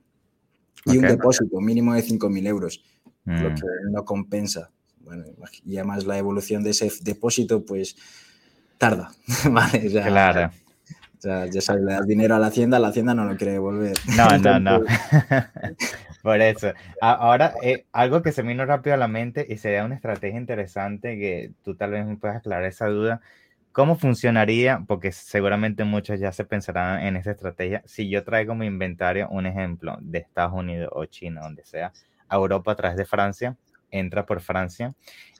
y 0.86 0.96
un 0.96 1.02
depósito 1.02 1.60
mínimo 1.60 1.94
de 1.94 2.02
5.000 2.02 2.46
euros, 2.46 2.84
lo 3.24 3.50
mm. 3.50 3.54
que 3.54 3.62
no 3.90 4.04
compensa. 4.04 4.70
Bueno, 5.00 5.24
y 5.64 5.76
además 5.76 6.06
la 6.06 6.18
evolución 6.18 6.62
de 6.62 6.70
ese 6.70 6.90
depósito, 7.02 7.64
pues 7.64 7.96
tarda. 8.78 9.10
¿vale? 9.50 9.90
Claro. 9.90 10.50
Ya, 11.22 11.44
ya 11.46 11.60
sabes, 11.60 11.82
le 11.82 11.92
das 11.92 12.06
dinero 12.06 12.34
a 12.34 12.38
la 12.38 12.46
hacienda, 12.46 12.78
la 12.78 12.88
hacienda 12.88 13.14
no 13.14 13.26
lo 13.26 13.36
quiere 13.36 13.52
devolver. 13.52 13.96
No, 14.16 14.38
no, 14.38 14.58
no. 14.58 14.84
Por 16.22 16.40
eso. 16.40 16.72
Ahora, 17.00 17.54
eh, 17.62 17.84
algo 17.92 18.22
que 18.22 18.32
se 18.32 18.42
me 18.42 18.50
vino 18.50 18.64
rápido 18.64 18.94
a 18.94 18.98
la 18.98 19.08
mente 19.08 19.46
y 19.48 19.58
sería 19.58 19.84
una 19.84 19.94
estrategia 19.94 20.38
interesante 20.38 21.18
que 21.18 21.52
tú 21.62 21.74
tal 21.74 21.90
vez 21.90 22.06
me 22.06 22.16
puedas 22.16 22.38
aclarar 22.38 22.64
esa 22.64 22.86
duda. 22.86 23.20
¿Cómo 23.72 23.96
funcionaría? 23.96 24.84
Porque 24.86 25.12
seguramente 25.12 25.84
muchos 25.84 26.18
ya 26.18 26.32
se 26.32 26.44
pensarán 26.44 27.02
en 27.02 27.16
esa 27.16 27.30
estrategia. 27.30 27.82
Si 27.86 28.08
yo 28.10 28.24
traigo 28.24 28.54
mi 28.54 28.66
inventario, 28.66 29.28
un 29.30 29.46
ejemplo, 29.46 29.96
de 30.00 30.18
Estados 30.18 30.54
Unidos 30.54 30.90
o 30.92 31.04
China, 31.06 31.42
donde 31.42 31.64
sea, 31.64 31.92
a 32.28 32.36
Europa 32.36 32.72
a 32.72 32.76
través 32.76 32.96
de 32.96 33.04
Francia, 33.04 33.56
entra 33.90 34.26
por 34.26 34.40
Francia 34.40 34.94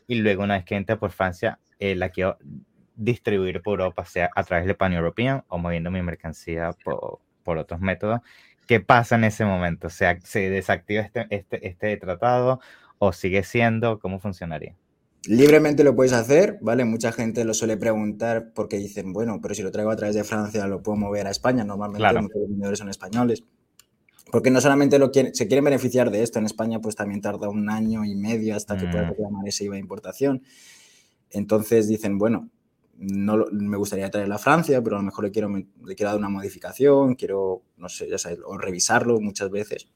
y 0.07 0.17
luego 0.17 0.43
una 0.45 0.55
vez 0.55 0.65
que 0.65 0.77
entra 0.77 0.99
por 0.99 1.11
Francia, 1.11 1.59
eh, 1.79 1.95
la 1.97 2.11
quiero 2.11 2.39
distribuir 2.95 3.63
por 3.63 3.81
Europa, 3.81 4.05
sea 4.05 4.31
a 4.35 4.45
través 4.45 4.67
de 4.67 4.75
Pan 4.75 4.93
European 4.93 5.45
o 5.49 5.59
moviendo 5.59 5.91
mi 5.91 6.03
mercancía 6.03 6.71
por, 6.85 7.21
por 7.43 7.59
otros 7.59 7.81
métodos. 7.81 8.21
¿qué 8.71 8.79
pasa 8.79 9.17
en 9.17 9.25
ese 9.25 9.45
momento? 9.45 9.89
O 9.89 9.91
sea, 9.91 10.21
¿se 10.23 10.49
desactiva 10.49 11.03
este, 11.03 11.27
este, 11.31 11.67
este 11.67 11.97
tratado 11.97 12.61
o 12.99 13.13
sigue 13.13 13.43
siendo? 13.43 13.99
¿Cómo 13.99 14.21
funcionaría? 14.21 14.77
Libremente 15.27 15.85
lo 15.85 15.95
puedes 15.95 16.12
hacer, 16.12 16.59
¿vale? 16.62 16.85
Mucha 16.85 17.12
gente 17.12 17.45
lo 17.45 17.53
suele 17.53 17.77
preguntar 17.77 18.53
porque 18.55 18.79
dicen, 18.79 19.12
bueno, 19.12 19.39
pero 19.43 19.55
si 19.55 19.62
lo 19.62 19.71
traigo 19.71 19.91
a 19.91 19.97
través 19.97 20.17
de 20.17 20.25
Francia, 20.25 20.67
lo 20.67 20.83
puedo 20.83 20.97
mover 20.97 21.27
a 21.27 21.31
España. 21.31 21.62
Normalmente 21.65 22.39
los 22.39 22.49
vendedores 22.49 22.79
son 22.79 22.89
españoles. 22.89 23.45
Porque 24.31 24.50
no 24.50 24.61
solamente 24.61 24.99
lo 24.99 25.11
se 25.12 25.49
quieren 25.49 25.65
beneficiar 25.65 26.11
de 26.11 26.23
esto, 26.23 26.39
en 26.39 26.47
España 26.47 26.81
pues 26.81 26.95
también 26.95 27.21
tarda 27.21 27.49
un 27.49 27.69
año 27.69 28.05
y 28.05 28.15
medio 28.15 28.57
hasta 28.57 28.77
que 28.77 28.87
pueda 28.87 29.07
mm. 29.07 29.11
reclamar 29.11 29.49
ese 29.49 29.65
IVA 29.65 29.75
de 29.75 29.81
importación. 29.81 30.43
Entonces 31.31 31.89
dicen, 31.89 32.17
bueno, 32.17 32.49
no 32.97 33.47
me 33.50 33.77
gustaría 33.77 34.11
traerlo 34.11 34.35
a 34.35 34.39
Francia, 34.39 34.83
pero 34.83 34.97
a 34.97 34.99
lo 35.00 35.05
mejor 35.05 35.25
le 35.25 35.31
quiero, 35.31 35.49
le 35.49 35.95
quiero 35.97 36.11
dar 36.11 36.19
una 36.19 36.29
modificación, 36.29 37.15
quiero, 37.15 37.62
no 37.77 37.89
sé, 37.89 38.09
ya 38.09 38.19
sabes, 38.19 38.39
o 38.45 38.57
revisarlo 38.57 39.21
muchas 39.21 39.50
veces. 39.50 39.89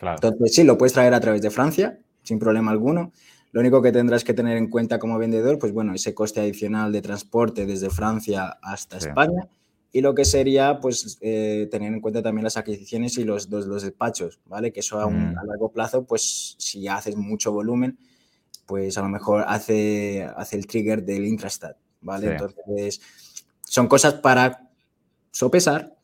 Entonces 0.00 0.54
sí, 0.54 0.64
lo 0.64 0.76
puedes 0.76 0.92
traer 0.92 1.14
a 1.14 1.20
través 1.20 1.40
de 1.40 1.50
Francia, 1.50 1.98
sin 2.22 2.38
problema 2.38 2.70
alguno. 2.70 3.12
Lo 3.56 3.60
único 3.60 3.80
que 3.80 3.90
tendrás 3.90 4.22
que 4.22 4.34
tener 4.34 4.58
en 4.58 4.68
cuenta 4.68 4.98
como 4.98 5.16
vendedor, 5.16 5.58
pues 5.58 5.72
bueno, 5.72 5.94
ese 5.94 6.12
coste 6.12 6.40
adicional 6.40 6.92
de 6.92 7.00
transporte 7.00 7.64
desde 7.64 7.88
Francia 7.88 8.58
hasta 8.60 8.98
España 8.98 9.48
y 9.90 10.02
lo 10.02 10.14
que 10.14 10.26
sería, 10.26 10.78
pues, 10.78 11.16
eh, 11.22 11.66
tener 11.70 11.90
en 11.94 12.02
cuenta 12.02 12.20
también 12.20 12.44
las 12.44 12.58
adquisiciones 12.58 13.16
y 13.16 13.24
los, 13.24 13.48
los, 13.48 13.80
despachos, 13.82 14.40
¿vale? 14.44 14.74
Que 14.74 14.80
eso 14.80 15.00
a, 15.00 15.08
mm. 15.08 15.38
a, 15.38 15.44
largo 15.46 15.72
plazo, 15.72 16.04
pues, 16.04 16.54
si 16.58 16.86
haces 16.86 17.16
mucho 17.16 17.50
volumen, 17.50 17.96
pues 18.66 18.98
a 18.98 19.00
lo 19.00 19.08
mejor 19.08 19.46
hace, 19.48 20.28
hace 20.36 20.56
el 20.56 20.66
trigger 20.66 21.02
del 21.02 21.24
intrastat, 21.24 21.78
¿vale? 22.02 22.32
Entonces, 22.32 23.00
son 23.62 23.88
cosas 23.88 24.12
para 24.16 24.68
sopesar, 25.30 25.96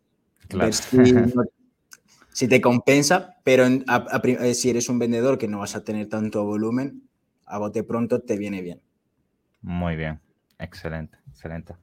ver 0.48 0.72
si, 2.32 2.48
te 2.48 2.62
compensa, 2.62 3.36
pero 3.44 3.66
eh, 3.66 4.54
si 4.54 4.70
eres 4.70 4.88
un 4.88 4.98
vendedor 4.98 5.36
que 5.36 5.48
no 5.48 5.58
vas 5.58 5.76
a 5.76 5.84
tener 5.84 6.08
tanto 6.08 6.44
volumen, 6.44 7.10
a 7.52 7.58
bote 7.58 7.84
pronto 7.84 8.22
te 8.22 8.38
viene 8.38 8.62
bien. 8.62 8.80
Muy 9.60 9.94
bien, 9.94 10.20
excelente, 10.58 11.18
excelente. 11.28 11.74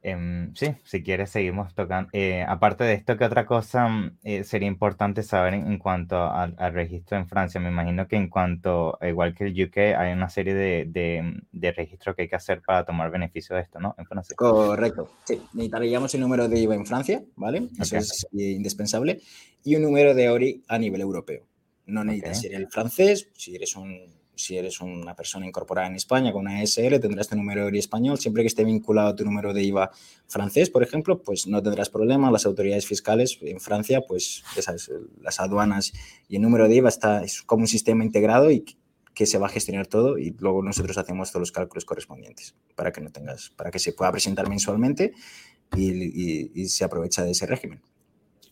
Em, 0.00 0.54
sí, 0.54 0.68
si 0.84 1.02
quieres 1.02 1.28
seguimos 1.30 1.74
tocando. 1.74 2.08
Eh, 2.14 2.42
aparte 2.48 2.84
de 2.84 2.94
esto, 2.94 3.18
¿qué 3.18 3.24
otra 3.24 3.44
cosa 3.44 3.88
mm, 3.88 4.18
eh, 4.22 4.44
sería 4.44 4.68
importante 4.68 5.22
saber 5.22 5.54
en, 5.54 5.76
cuanto 5.76 6.16
al, 6.16 6.56
registro 6.72 7.18
en 7.18 7.28
Francia? 7.28 7.60
Me 7.60 7.68
imagino 7.68 8.08
que 8.08 8.16
en 8.16 8.30
cuanto, 8.30 8.96
igual 9.02 9.34
que 9.34 9.44
el 9.44 9.64
UK, 9.64 9.98
hay 9.98 10.12
una 10.12 10.30
serie 10.30 10.54
de, 10.54 10.86
de, 10.88 11.42
de 11.52 11.72
registros 11.72 12.16
que 12.16 12.22
hay 12.22 12.28
que 12.28 12.36
hacer 12.36 12.62
para 12.62 12.86
tomar 12.86 13.10
beneficio 13.10 13.54
de 13.54 13.62
esto, 13.62 13.80
¿no? 13.80 13.94
En 13.98 14.06
Francia. 14.06 14.34
Correcto. 14.34 15.10
Sí, 15.24 15.42
necesitaríamos 15.52 16.14
el 16.14 16.20
número 16.22 16.48
de 16.48 16.58
IVA 16.58 16.74
en 16.74 16.86
Francia, 16.86 17.22
¿vale? 17.36 17.68
Eso 17.78 17.98
es 17.98 18.26
indispensable. 18.32 19.20
Y 19.62 19.76
un 19.76 19.82
número 19.82 20.14
de 20.14 20.30
ORI 20.30 20.64
a 20.68 20.78
nivel 20.78 21.02
europeo. 21.02 21.44
No 21.84 22.04
necesitas 22.04 22.40
ser 22.40 22.54
el 22.54 22.68
francés, 22.68 23.28
si 23.34 23.56
eres 23.56 23.74
un 23.74 24.17
si 24.38 24.56
eres 24.56 24.80
una 24.80 25.14
persona 25.16 25.46
incorporada 25.46 25.88
en 25.88 25.96
España 25.96 26.32
con 26.32 26.42
una 26.42 26.64
SL, 26.64 27.00
tendrás 27.00 27.28
tu 27.28 27.36
número 27.36 27.70
de 27.70 27.78
español. 27.78 28.18
Siempre 28.18 28.44
que 28.44 28.46
esté 28.46 28.64
vinculado 28.64 29.08
a 29.08 29.16
tu 29.16 29.24
número 29.24 29.52
de 29.52 29.62
IVA 29.64 29.90
francés, 30.26 30.70
por 30.70 30.82
ejemplo, 30.82 31.22
pues 31.22 31.46
no 31.46 31.62
tendrás 31.62 31.90
problema. 31.90 32.30
Las 32.30 32.46
autoridades 32.46 32.86
fiscales 32.86 33.38
en 33.42 33.60
Francia, 33.60 34.02
pues 34.06 34.44
esas, 34.56 34.90
las 35.20 35.40
aduanas 35.40 35.92
y 36.28 36.36
el 36.36 36.42
número 36.42 36.68
de 36.68 36.76
IVA 36.76 36.88
está, 36.88 37.24
es 37.24 37.42
como 37.42 37.62
un 37.62 37.68
sistema 37.68 38.04
integrado 38.04 38.50
y 38.50 38.64
que 39.12 39.26
se 39.26 39.38
va 39.38 39.46
a 39.46 39.50
gestionar 39.50 39.88
todo 39.88 40.16
y 40.16 40.30
luego 40.38 40.62
nosotros 40.62 40.96
hacemos 40.96 41.32
todos 41.32 41.40
los 41.40 41.52
cálculos 41.52 41.84
correspondientes 41.84 42.54
para 42.76 42.92
que 42.92 43.00
no 43.00 43.10
tengas, 43.10 43.50
para 43.50 43.72
que 43.72 43.80
se 43.80 43.92
pueda 43.92 44.12
presentar 44.12 44.48
mensualmente 44.48 45.12
y 45.76 46.68
se 46.68 46.84
aprovecha 46.84 47.24
de 47.24 47.32
ese 47.32 47.44
régimen. 47.46 47.82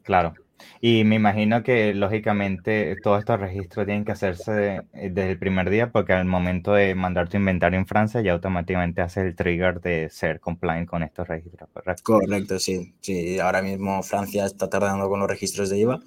Claro, 0.03 0.35
y 0.81 1.05
me 1.05 1.17
imagino 1.17 1.63
que 1.63 1.95
lógicamente 1.95 2.97
todos 3.03 3.21
estos 3.21 3.41
registros 3.41 3.87
tienen 3.87 4.05
que 4.05 4.13
hacerse 4.13 4.83
eh, 4.93 5.11
desde 5.11 5.33
el 5.33 5.39
primer 5.39 5.71
día 5.71 5.91
porque 5.91 6.13
al 6.13 6.27
momento 6.27 6.73
de 6.73 6.95
mandar 6.95 7.29
tu 7.29 7.37
inventario 7.37 7.79
en 7.79 7.87
Francia 7.87 8.21
ya 8.21 8.33
automáticamente 8.33 9.01
hace 9.01 9.23
el 9.23 9.35
trigger 9.35 9.81
de 9.81 10.09
ser 10.11 10.41
compliant 10.41 10.89
con 10.89 11.03
estos 11.03 11.27
registros, 11.29 11.69
¿correcto? 11.73 12.03
Correcto, 12.05 12.59
sí. 12.59 12.95
sí. 13.01 13.39
Ahora 13.39 13.63
mismo 13.63 14.03
Francia 14.03 14.45
está 14.45 14.69
tardando 14.69 15.09
con 15.09 15.21
los 15.21 15.29
registros 15.29 15.71
de 15.71 15.79
IVA, 15.79 16.01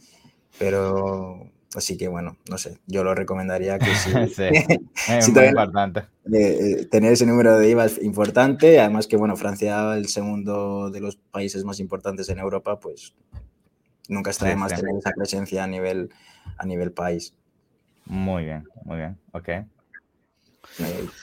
pero 0.57 1.49
así 1.75 1.97
que 1.97 2.07
bueno, 2.07 2.37
no 2.49 2.57
sé, 2.57 2.77
yo 2.87 3.03
lo 3.03 3.15
recomendaría 3.15 3.79
que 3.79 3.85
sí. 3.95 4.11
es 5.09 5.29
muy 5.29 5.45
importante. 5.45 6.03
Eh, 6.31 6.87
tener 6.91 7.13
ese 7.13 7.25
número 7.25 7.57
de 7.57 7.69
IVA 7.69 7.85
es 7.85 8.01
importante, 8.03 8.79
además 8.79 9.07
que 9.07 9.17
bueno, 9.17 9.35
Francia, 9.35 9.95
el 9.95 10.07
segundo 10.07 10.91
de 10.91 10.99
los 10.99 11.15
países 11.15 11.63
más 11.63 11.79
importantes 11.79 12.29
en 12.29 12.39
Europa, 12.39 12.79
pues 12.79 13.15
nunca 14.09 14.31
está 14.31 14.47
de 14.47 14.57
más 14.57 14.75
tener 14.75 14.95
esa 14.97 15.11
presencia 15.11 15.63
a 15.63 15.67
nivel, 15.67 16.09
a 16.57 16.65
nivel 16.65 16.91
país. 16.91 17.33
Muy 18.05 18.43
bien, 18.43 18.67
muy 18.83 18.97
bien, 18.97 19.17
ok. 19.31 19.49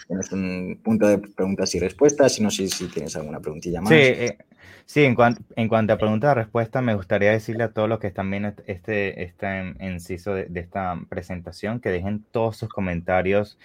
Tienes 0.08 0.32
un 0.32 0.80
punto 0.82 1.06
de 1.06 1.18
preguntas 1.18 1.74
y 1.74 1.78
respuestas, 1.78 2.34
si 2.34 2.42
no 2.42 2.50
sé 2.50 2.68
si 2.68 2.88
tienes 2.88 3.14
alguna 3.16 3.40
preguntilla 3.40 3.80
más. 3.80 3.90
Sí, 3.90 3.96
eh, 3.96 4.38
sí 4.86 5.04
en, 5.04 5.14
cuanto, 5.14 5.42
en 5.54 5.68
cuanto 5.68 5.92
a 5.92 5.98
preguntas 5.98 6.32
y 6.32 6.38
respuestas, 6.38 6.82
me 6.82 6.94
gustaría 6.94 7.32
decirle 7.32 7.64
a 7.64 7.72
todos 7.72 7.88
los 7.88 7.98
que 7.98 8.06
están 8.06 8.30
viendo 8.30 8.52
este, 8.66 9.22
este 9.22 9.74
inciso 9.80 10.34
de, 10.34 10.46
de 10.46 10.60
esta 10.60 10.98
presentación 11.08 11.80
que 11.80 11.90
dejen 11.90 12.24
todos 12.30 12.56
sus 12.56 12.68
comentarios 12.68 13.58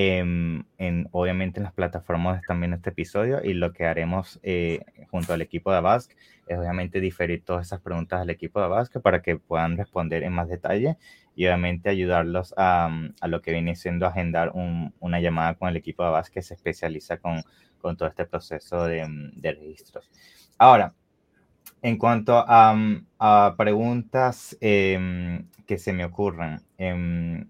Em, 0.00 0.62
en, 0.78 1.08
obviamente 1.10 1.58
en 1.58 1.64
las 1.64 1.72
plataformas 1.72 2.40
también 2.46 2.72
este 2.72 2.90
episodio 2.90 3.42
y 3.42 3.52
lo 3.52 3.72
que 3.72 3.84
haremos 3.84 4.38
eh, 4.44 4.84
junto 5.10 5.32
al 5.32 5.42
equipo 5.42 5.72
de 5.72 5.78
Abask 5.78 6.12
es 6.46 6.56
obviamente 6.56 7.00
diferir 7.00 7.44
todas 7.44 7.66
esas 7.66 7.80
preguntas 7.80 8.20
al 8.20 8.30
equipo 8.30 8.60
de 8.60 8.66
Abask 8.66 9.00
para 9.00 9.22
que 9.22 9.38
puedan 9.38 9.76
responder 9.76 10.22
en 10.22 10.34
más 10.34 10.48
detalle 10.48 10.98
y 11.34 11.46
obviamente 11.46 11.88
ayudarlos 11.88 12.54
a, 12.56 12.88
a 13.20 13.26
lo 13.26 13.42
que 13.42 13.50
viene 13.50 13.74
siendo 13.74 14.06
agendar 14.06 14.52
una 14.54 15.18
llamada 15.18 15.54
con 15.54 15.68
el 15.68 15.76
equipo 15.76 16.04
de 16.04 16.10
Abask 16.10 16.32
que 16.32 16.42
se 16.42 16.54
especializa 16.54 17.16
con, 17.16 17.42
con 17.80 17.96
todo 17.96 18.08
este 18.08 18.24
proceso 18.24 18.84
de, 18.84 19.04
de 19.34 19.50
registros. 19.50 20.12
Ahora, 20.58 20.94
en 21.82 21.98
cuanto 21.98 22.36
a, 22.36 22.76
a 23.18 23.54
preguntas 23.58 24.56
eh, 24.60 25.44
que 25.66 25.76
se 25.76 25.92
me 25.92 26.04
ocurren, 26.04 26.60
eh, 26.78 27.44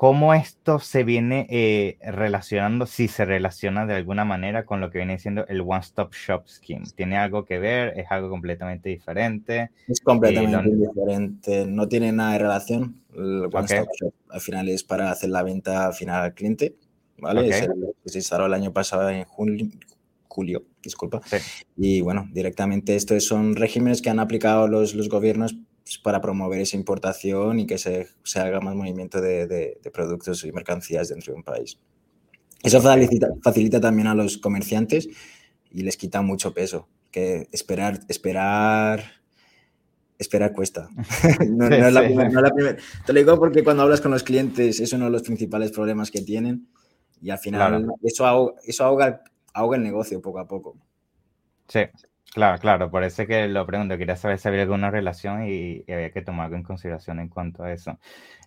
cómo 0.00 0.32
esto 0.32 0.78
se 0.78 1.04
viene 1.04 1.46
eh, 1.50 1.98
relacionando, 2.00 2.86
si 2.86 3.06
se 3.06 3.26
relaciona 3.26 3.84
de 3.84 3.92
alguna 3.92 4.24
manera 4.24 4.64
con 4.64 4.80
lo 4.80 4.90
que 4.90 4.96
viene 4.96 5.18
siendo 5.18 5.46
el 5.46 5.60
One 5.60 5.80
Stop 5.80 6.14
Shop 6.14 6.48
Scheme. 6.48 6.86
¿Tiene 6.96 7.18
algo 7.18 7.44
que 7.44 7.58
ver? 7.58 7.98
¿Es 7.98 8.06
algo 8.08 8.30
completamente 8.30 8.88
diferente? 8.88 9.72
Es 9.86 10.00
completamente 10.00 10.74
diferente, 10.74 11.66
no 11.66 11.86
tiene 11.86 12.12
nada 12.12 12.32
de 12.32 12.38
relación. 12.38 13.02
El 13.14 13.50
One 13.52 13.66
Stop 13.66 13.88
Shop 14.00 14.14
al 14.30 14.40
final 14.40 14.70
es 14.70 14.84
para 14.84 15.10
hacer 15.10 15.28
la 15.28 15.42
venta 15.42 15.92
final 15.92 16.22
al 16.22 16.32
cliente, 16.32 16.76
¿vale? 17.18 17.52
se 17.52 18.18
instaló 18.18 18.46
el 18.46 18.54
año 18.54 18.72
pasado 18.72 19.10
en 19.10 19.24
julio, 19.24 19.68
julio 20.28 20.64
disculpa. 20.82 21.20
Y 21.76 22.00
bueno, 22.00 22.26
directamente 22.32 22.96
estos 22.96 23.26
son 23.26 23.54
regímenes 23.54 24.00
que 24.00 24.08
han 24.08 24.18
aplicado 24.18 24.66
los, 24.66 24.94
los 24.94 25.10
gobiernos 25.10 25.56
para 25.98 26.20
promover 26.20 26.60
esa 26.60 26.76
importación 26.76 27.58
y 27.58 27.66
que 27.66 27.78
se, 27.78 28.08
se 28.22 28.40
haga 28.40 28.60
más 28.60 28.74
movimiento 28.74 29.20
de, 29.20 29.46
de, 29.46 29.90
productos 29.92 30.44
y 30.44 30.52
mercancías 30.52 31.08
dentro 31.08 31.32
de 31.32 31.38
un 31.38 31.44
país. 31.44 31.78
Eso 32.62 32.80
facilita, 32.80 33.28
facilita 33.42 33.80
también 33.80 34.06
a 34.06 34.14
los 34.14 34.38
comerciantes 34.38 35.08
y 35.70 35.82
les 35.82 35.96
quita 35.96 36.22
mucho 36.22 36.52
peso, 36.52 36.88
que 37.10 37.48
esperar, 37.52 38.00
esperar, 38.08 39.02
esperar 40.18 40.52
cuesta. 40.52 40.90
no, 41.48 41.66
es 41.66 41.92
la 41.92 42.02
primera, 42.04 42.76
Te 43.06 43.12
lo 43.12 43.18
digo 43.18 43.38
porque 43.38 43.64
cuando 43.64 43.82
hablas 43.82 44.00
con 44.00 44.10
los 44.10 44.22
clientes 44.22 44.78
es 44.78 44.92
uno 44.92 45.06
de 45.06 45.10
los 45.10 45.22
principales 45.22 45.72
problemas 45.72 46.10
que 46.10 46.20
tienen 46.20 46.68
y 47.20 47.30
al 47.30 47.38
final 47.38 47.88
eso, 48.02 48.26
ahoga, 48.26 48.54
eso 48.64 48.84
ahoga, 48.84 49.22
ahoga 49.54 49.76
el 49.76 49.82
negocio 49.82 50.20
poco 50.20 50.38
a 50.38 50.46
poco. 50.46 50.76
Sí, 51.68 51.80
Claro, 52.32 52.58
claro, 52.60 52.90
por 52.92 53.02
eso 53.02 53.26
que 53.26 53.48
lo 53.48 53.66
pregunto. 53.66 53.98
Quería 53.98 54.14
saber 54.16 54.38
si 54.38 54.46
había 54.46 54.62
alguna 54.62 54.90
relación 54.90 55.48
y, 55.48 55.84
había 55.92 56.12
que 56.12 56.22
tomar 56.22 56.44
algo 56.46 56.56
en 56.56 56.62
consideración 56.62 57.18
en 57.18 57.28
cuanto 57.28 57.64
a 57.64 57.72
eso. 57.72 57.98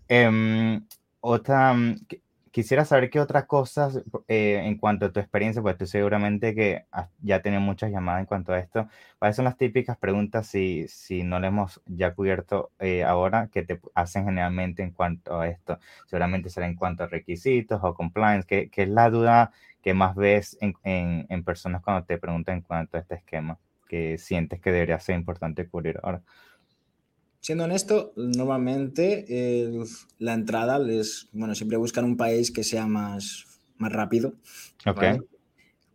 Em, 0.08 0.86
otra, 1.22 1.74
mm, 1.74 1.98
quisiera 2.52 2.86
saber 2.86 3.10
qué 3.10 3.20
otras 3.20 3.46
cosas 3.46 4.02
eh, 4.28 4.62
en 4.66 4.78
cuanto 4.78 5.08
a 5.08 5.12
tu 5.12 5.20
experiencia, 5.20 5.62
pues 5.62 5.78
tú 5.78 5.86
seguramente 5.88 6.56
que 6.56 6.86
ya 7.22 7.42
tienes 7.42 7.62
muchas 7.62 7.92
llamadas 7.92 8.22
en 8.22 8.26
cuanto 8.28 8.54
a 8.54 8.60
esto. 8.60 8.88
¿Cuáles 9.20 9.36
son 9.36 9.46
las 9.46 9.58
típicas 9.58 9.98
preguntas 9.98 10.48
si, 10.48 10.88
si 10.88 11.24
no 11.24 11.40
le 11.40 11.48
hemos 11.48 11.82
ya 11.86 12.14
cubierto 12.16 12.72
eh, 12.80 13.04
ahora 13.04 13.50
que 13.52 13.64
te 13.64 13.82
hacen 13.96 14.26
generalmente 14.26 14.84
en 14.84 14.92
cuanto 14.92 15.40
a 15.42 15.48
esto? 15.50 15.80
Seguramente 16.08 16.50
será 16.50 16.68
en 16.68 16.76
cuanto 16.76 17.04
a 17.04 17.08
requisitos 17.08 17.82
o 17.84 17.94
compliance, 17.96 18.48
que, 18.48 18.70
que 18.70 18.84
es 18.84 18.90
la 18.90 19.10
duda 19.10 19.52
que 19.82 19.94
más 19.94 20.16
ves 20.16 20.58
en, 20.62 20.76
en, 20.84 21.26
en 21.30 21.44
personas 21.44 21.82
cuando 21.84 22.06
te 22.06 22.18
preguntan 22.18 22.58
en 22.58 22.62
cuanto 22.62 22.98
a 22.98 23.02
este 23.02 23.16
esquema 23.16 23.60
que 23.88 24.18
sientes 24.18 24.60
que 24.60 24.72
debería 24.72 25.00
ser 25.00 25.16
importante 25.16 25.68
cubrir 25.68 26.00
ahora? 26.02 26.22
Siendo 27.40 27.66
honesto, 27.66 28.14
normalmente 28.16 29.70
la 30.20 30.34
entrada 30.34 30.80
les, 30.80 31.28
bueno, 31.34 31.54
siempre 31.56 31.78
buscan 31.78 32.06
un 32.06 32.16
país 32.16 32.52
que 32.52 32.64
sea 32.64 32.88
más, 32.88 33.46
más 33.78 33.92
rápido. 33.92 34.36
Ok. 34.86 35.04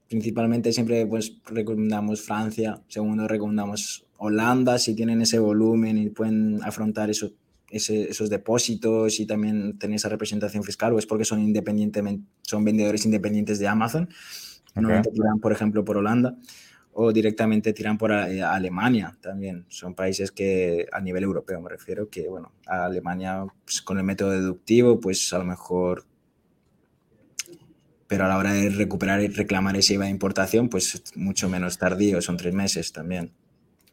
Principalmente 0.08 0.72
siempre 0.72 1.06
pues 1.06 1.38
recomendamos 1.46 2.22
Francia, 2.22 2.82
segundo 2.88 3.26
recomendamos 3.28 4.06
Holanda, 4.18 4.78
si 4.78 4.94
tienen 4.94 5.22
ese 5.22 5.38
volumen 5.38 5.96
y 5.96 6.10
pueden 6.10 6.60
afrontar 6.62 7.08
eso, 7.08 7.30
esos 7.70 8.28
depósitos 8.28 9.20
y 9.20 9.26
también 9.26 9.78
tener 9.78 9.96
esa 9.96 10.08
representación 10.08 10.64
fiscal, 10.64 10.92
o 10.92 10.98
es 10.98 11.06
porque 11.06 11.24
son, 11.24 11.40
independientemente, 11.40 12.26
son 12.42 12.64
vendedores 12.64 13.06
independientes 13.06 13.58
de 13.58 13.68
Amazon. 13.68 14.08
Normalmente 14.74 15.10
tiran, 15.12 15.40
por 15.40 15.52
ejemplo, 15.52 15.84
por 15.84 15.96
Holanda 15.96 16.36
o 17.00 17.12
directamente 17.12 17.72
tiran 17.72 17.96
por 17.96 18.10
eh, 18.10 18.42
Alemania 18.42 19.16
también. 19.20 19.64
Son 19.68 19.94
países 19.94 20.32
que 20.32 20.88
a 20.90 21.00
nivel 21.00 21.22
europeo 21.22 21.60
me 21.60 21.68
refiero, 21.68 22.10
que 22.10 22.28
bueno, 22.28 22.50
a 22.66 22.86
Alemania 22.86 23.46
pues, 23.64 23.80
con 23.82 23.98
el 23.98 24.04
método 24.04 24.32
deductivo, 24.32 24.98
pues 24.98 25.32
a 25.32 25.38
lo 25.38 25.44
mejor 25.44 26.04
pero 28.08 28.24
a 28.24 28.28
la 28.28 28.36
hora 28.36 28.52
de 28.52 28.70
recuperar 28.70 29.22
y 29.22 29.28
reclamar 29.28 29.76
ese 29.76 29.94
IVA 29.94 30.06
de 30.06 30.10
importación, 30.10 30.68
pues 30.68 31.00
mucho 31.14 31.48
menos 31.48 31.78
tardío, 31.78 32.20
son 32.20 32.36
tres 32.36 32.52
meses 32.52 32.90
también. 32.90 33.30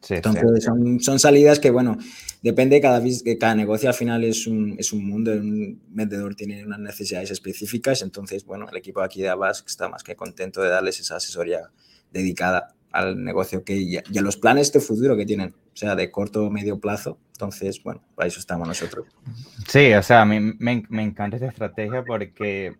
Entonces 0.10 0.64
Son, 0.64 1.00
son, 1.00 1.20
salidas 1.20 1.60
que, 1.60 1.70
bueno, 1.70 1.98
depende, 2.42 2.82
cada, 2.82 3.04
cada 3.40 3.54
negocio 3.54 3.90
al 3.90 3.96
final 3.96 4.24
es 4.24 4.48
un, 4.48 4.76
es 4.80 4.94
un 4.94 5.06
mundo, 5.06 5.32
un 5.32 5.80
vendedor 5.90 6.34
tiene 6.34 6.66
unas 6.66 6.80
necesidades 6.80 7.30
específicas, 7.30 8.02
entonces, 8.02 8.46
bueno, 8.46 8.68
el 8.70 8.78
equipo 8.78 9.02
aquí 9.02 9.22
de 9.22 9.30
Abbas 9.30 9.64
está 9.68 9.90
más 9.90 10.02
que 10.02 10.16
contento 10.16 10.62
de 10.62 10.70
darles 10.70 11.00
esa 11.00 11.18
asesoría 11.18 11.70
dedicada 12.12 12.76
al 12.96 13.22
negocio 13.22 13.64
que, 13.64 13.74
y, 13.76 13.98
a, 13.98 14.04
los 14.22 14.38
planes 14.38 14.72
de 14.72 14.80
futuro 14.80 15.18
que 15.18 15.26
tienen, 15.26 15.50
o 15.50 15.76
sea, 15.76 15.96
de 15.96 16.10
corto 16.10 16.46
o 16.46 16.50
medio 16.50 16.80
plazo. 16.80 17.20
Entonces, 17.34 17.84
bueno, 17.84 18.02
para 18.16 18.28
eso 18.28 18.40
estamos 18.40 18.68
nosotros. 18.68 19.06
Sí, 19.68 19.94
o 19.94 20.02
sea, 20.02 20.22
a 20.22 20.26
mí 20.26 20.40
me, 20.40 20.84
me 20.88 21.04
encanta 21.04 21.36
esta 21.36 21.50
estrategia 21.50 22.04
porque 22.06 22.74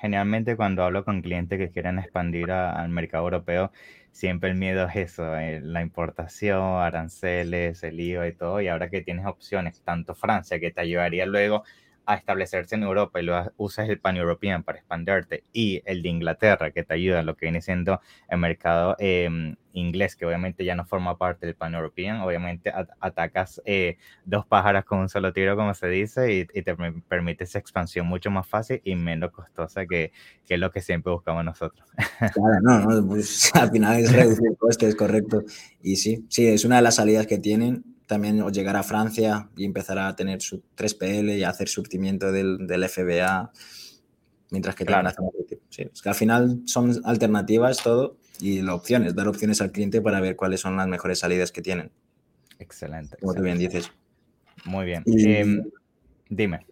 generalmente 0.00 0.56
cuando 0.56 0.84
hablo 0.84 1.04
con 1.04 1.22
clientes 1.22 1.58
que 1.58 1.70
quieren 1.70 1.98
expandir 1.98 2.52
al 2.52 2.88
mercado 2.88 3.24
europeo, 3.24 3.72
siempre 4.12 4.50
el 4.50 4.56
miedo 4.56 4.86
es 4.86 4.96
eso, 4.96 5.36
eh, 5.36 5.60
la 5.60 5.82
importación, 5.82 6.80
aranceles, 6.80 7.82
el 7.82 7.98
IVA 7.98 8.28
y 8.28 8.32
todo, 8.32 8.60
y 8.60 8.68
ahora 8.68 8.90
que 8.90 9.02
tienes 9.02 9.26
opciones, 9.26 9.82
tanto 9.82 10.14
Francia, 10.14 10.60
que 10.60 10.70
te 10.70 10.80
ayudaría 10.82 11.26
luego 11.26 11.64
a 12.10 12.16
establecerse 12.16 12.74
en 12.74 12.82
Europa 12.82 13.20
y 13.20 13.22
lo 13.22 13.52
usas 13.56 13.88
el 13.88 14.00
pan-european 14.00 14.64
para 14.64 14.78
expanderte 14.78 15.44
y 15.52 15.80
el 15.84 16.02
de 16.02 16.08
Inglaterra 16.08 16.72
que 16.72 16.82
te 16.82 16.94
ayuda 16.94 17.20
en 17.20 17.26
lo 17.26 17.36
que 17.36 17.46
viene 17.46 17.62
siendo 17.62 18.00
el 18.28 18.38
mercado 18.38 18.96
em, 18.98 19.54
inglés 19.74 20.16
que 20.16 20.26
obviamente 20.26 20.64
ya 20.64 20.74
no 20.74 20.84
forma 20.84 21.16
parte 21.16 21.46
del 21.46 21.54
pan-european, 21.54 22.20
obviamente 22.22 22.72
atacas 22.98 23.62
eh, 23.64 23.96
dos 24.24 24.44
pájaros 24.44 24.84
con 24.84 24.98
un 24.98 25.08
solo 25.08 25.32
tiro 25.32 25.54
como 25.54 25.72
se 25.72 25.86
dice 25.86 26.32
y, 26.32 26.46
te 26.46 26.74
permite 27.08 27.44
esa 27.44 27.60
expansión 27.60 28.06
mucho 28.06 28.28
más 28.28 28.46
fácil 28.46 28.80
y 28.82 28.96
menos 28.96 29.30
costosa 29.30 29.86
que, 29.86 30.10
que 30.44 30.58
lo 30.58 30.72
que 30.72 30.80
siempre 30.80 31.12
buscamos 31.12 31.44
nosotros. 31.44 31.88
Claro, 32.34 32.60
no, 32.62 32.80
no 32.80 33.06
pues, 33.06 33.50
al 33.54 33.70
final 33.70 34.00
es 34.00 34.12
reducir 34.12 34.56
costes, 34.58 34.96
correcto. 34.96 35.42
Y 35.82 35.96
sí, 35.96 36.26
sí, 36.28 36.48
es 36.48 36.64
una 36.64 36.76
de 36.76 36.82
las 36.82 36.96
salidas 36.96 37.26
que 37.26 37.38
tienen 37.38 37.84
también 38.10 38.42
o 38.42 38.50
llegar 38.50 38.76
a 38.76 38.82
Francia 38.82 39.48
y 39.56 39.64
empezar 39.64 39.96
a 39.96 40.16
tener 40.16 40.42
su 40.42 40.64
3PL 40.76 41.38
y 41.38 41.44
hacer 41.44 41.68
surtimiento 41.68 42.32
del, 42.32 42.66
del 42.66 42.88
FBA, 42.88 43.52
mientras 44.50 44.74
que 44.74 44.84
claro. 44.84 45.08
sí, 45.68 45.84
es 45.92 46.02
que 46.02 46.08
al 46.08 46.16
final 46.16 46.60
son 46.66 47.00
alternativas 47.04 47.80
todo 47.84 48.16
y 48.40 48.62
las 48.62 48.74
opciones, 48.74 49.14
dar 49.14 49.28
opciones 49.28 49.60
al 49.60 49.70
cliente 49.70 50.02
para 50.02 50.20
ver 50.20 50.34
cuáles 50.34 50.58
son 50.58 50.76
las 50.76 50.88
mejores 50.88 51.20
salidas 51.20 51.52
que 51.52 51.62
tienen. 51.62 51.92
Excelente. 52.58 53.16
Como 53.20 53.32
tú 53.32 53.42
bien 53.42 53.58
dices. 53.58 53.92
Muy 54.64 54.86
bien. 54.86 55.04
Em, 55.06 55.62
dime. 56.28 56.66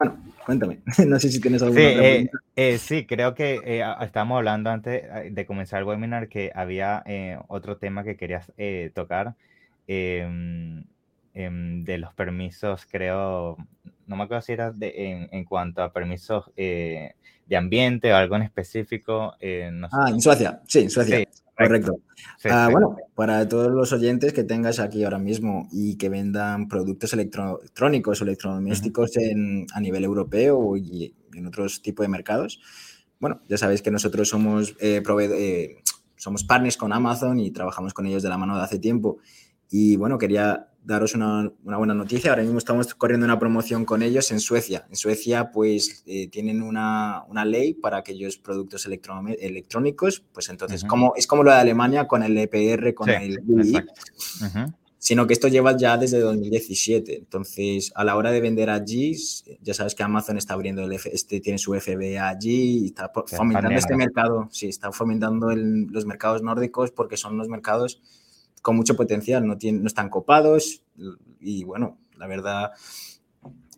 Bueno, 0.00 0.24
cuéntame. 0.44 0.82
No 1.06 1.20
sé 1.20 1.30
si 1.30 1.40
tienes 1.40 1.62
alguna 1.62 1.80
sí, 1.80 1.86
eh, 1.86 2.30
eh, 2.56 2.78
sí, 2.78 3.06
creo 3.06 3.36
que 3.36 3.60
eh, 3.64 3.84
estábamos 4.00 4.38
hablando 4.38 4.70
antes 4.70 5.04
de 5.32 5.46
comenzar 5.46 5.78
el 5.78 5.86
webinar 5.86 6.28
que 6.28 6.50
había 6.52 7.04
otro 7.46 7.76
tema 7.76 8.02
que 8.02 8.16
querías 8.16 8.52
tocar 8.92 9.36
Em, 9.86 10.84
em, 11.34 11.84
de 11.84 11.98
los 11.98 12.14
permisos, 12.14 12.86
creo, 12.90 13.56
no 14.06 14.16
me 14.16 14.22
acuerdo 14.22 14.42
si 14.42 14.52
era 14.52 14.70
de, 14.70 15.28
en, 15.30 15.44
cuanto 15.44 15.82
a 15.82 15.92
permisos 15.92 16.50
eh, 16.56 17.14
de 17.46 17.56
ambiente 17.56 18.12
o 18.12 18.16
algo 18.16 18.36
en 18.36 18.42
específico. 18.42 19.34
Eh, 19.40 19.70
ah, 19.92 20.10
en 20.10 20.20
Suecia, 20.20 20.62
sí, 20.66 20.80
en 20.80 20.90
Suecia. 20.90 21.24
correcto. 21.56 22.00
Ah, 22.50 22.68
bueno, 22.70 22.96
para 23.14 23.46
todos 23.48 23.70
los 23.72 23.92
oyentes 23.92 24.32
que 24.32 24.44
tengas 24.44 24.80
aquí 24.80 25.04
ahora 25.04 25.18
mismo 25.18 25.68
y 25.70 25.96
que 25.96 26.08
vendan 26.08 26.68
productos 26.68 27.12
electrónicos 27.12 28.20
o 28.20 28.24
electrodomésticos 28.24 29.12
a 29.72 29.80
nivel 29.80 30.04
europeo 30.04 30.76
y 30.76 31.14
en 31.34 31.46
otros 31.46 31.82
tipos 31.82 32.04
de 32.04 32.08
mercados, 32.08 32.60
bueno, 33.20 33.40
ya 33.48 33.58
sabéis 33.58 33.82
que 33.82 33.90
nosotros 33.90 34.28
somos, 34.28 34.76
eh, 34.80 35.02
somos 36.16 36.44
partners 36.44 36.76
con 36.76 36.92
Amazon 36.92 37.38
y 37.40 37.50
trabajamos 37.50 37.94
con 37.94 38.06
ellos 38.06 38.22
de 38.22 38.28
la 38.28 38.38
mano 38.38 38.56
de 38.56 38.62
hace 38.62 38.78
tiempo. 38.78 39.18
Y 39.76 39.96
bueno, 39.96 40.18
quería 40.18 40.68
daros 40.84 41.16
una, 41.16 41.50
buena 41.64 41.94
noticia. 41.94 42.30
Ahora 42.30 42.44
mismo 42.44 42.58
estamos 42.58 42.94
corriendo 42.94 43.26
una 43.26 43.40
promoción 43.40 43.84
con 43.84 44.04
ellos 44.04 44.30
en 44.30 44.38
Suecia. 44.38 44.86
En 44.88 44.94
Suecia, 44.94 45.50
pues 45.50 46.04
eh, 46.06 46.28
tienen 46.28 46.62
una, 46.62 47.26
ley 47.44 47.74
para 47.74 47.96
aquellos 47.96 48.38
productos 48.38 48.86
electrónicos. 48.86 50.22
Pues 50.32 50.48
entonces, 50.48 50.84
como, 50.84 51.14
es 51.16 51.26
como 51.26 51.42
lo 51.42 51.50
de 51.50 51.56
Alemania 51.56 52.06
con 52.06 52.22
el 52.22 52.38
EPR, 52.38 52.94
con 52.94 53.10
el 53.10 53.40
Sino 54.98 55.26
que 55.26 55.32
esto 55.32 55.48
lleva 55.48 55.76
ya 55.76 55.98
desde 55.98 56.20
2017. 56.20 57.16
Entonces, 57.16 57.90
a 57.96 58.04
la 58.04 58.14
hora 58.14 58.30
de 58.30 58.40
vender 58.40 58.70
allí, 58.70 59.16
ya 59.60 59.74
sabes 59.74 59.96
que 59.96 60.04
Amazon 60.04 60.38
está 60.38 60.54
abriendo 60.54 60.84
el 60.84 60.92
este, 60.92 61.40
tiene 61.40 61.58
su 61.58 61.74
FBA 61.74 62.28
allí 62.28 62.78
y 62.78 62.86
está 62.86 63.10
fomentando 63.26 63.76
este 63.76 63.96
mercado. 63.96 64.48
Sí, 64.52 64.68
está 64.68 64.92
fomentando 64.92 65.50
los 65.56 66.06
mercados 66.06 66.42
nórdicos 66.42 66.92
porque 66.92 67.16
son 67.16 67.36
los 67.36 67.48
mercados 67.48 68.00
con 68.64 68.76
mucho 68.76 68.96
potencial, 68.96 69.46
no, 69.46 69.58
tienen, 69.58 69.82
no 69.82 69.88
están 69.88 70.08
copados 70.08 70.82
y 71.38 71.64
bueno, 71.64 71.98
la 72.16 72.26
verdad 72.26 72.70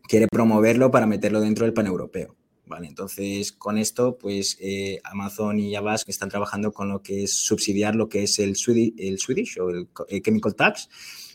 quiere 0.08 0.28
promoverlo 0.28 0.92
para 0.92 1.06
meterlo 1.06 1.40
dentro 1.40 1.64
del 1.64 1.74
pan 1.74 1.88
europeo. 1.88 2.36
Vale, 2.66 2.86
entonces 2.86 3.50
con 3.50 3.78
esto, 3.78 4.16
pues 4.16 4.56
eh, 4.60 5.00
Amazon 5.02 5.58
y 5.58 5.74
Avast 5.74 6.08
están 6.08 6.28
trabajando 6.28 6.72
con 6.72 6.88
lo 6.88 7.02
que 7.02 7.24
es 7.24 7.34
subsidiar 7.34 7.96
lo 7.96 8.08
que 8.08 8.22
es 8.22 8.38
el 8.38 8.54
Swedish, 8.54 8.94
el 8.98 9.18
Swedish 9.18 9.58
o 9.58 9.70
el, 9.70 9.88
Chemical 10.22 10.54
Tax, 10.54 10.88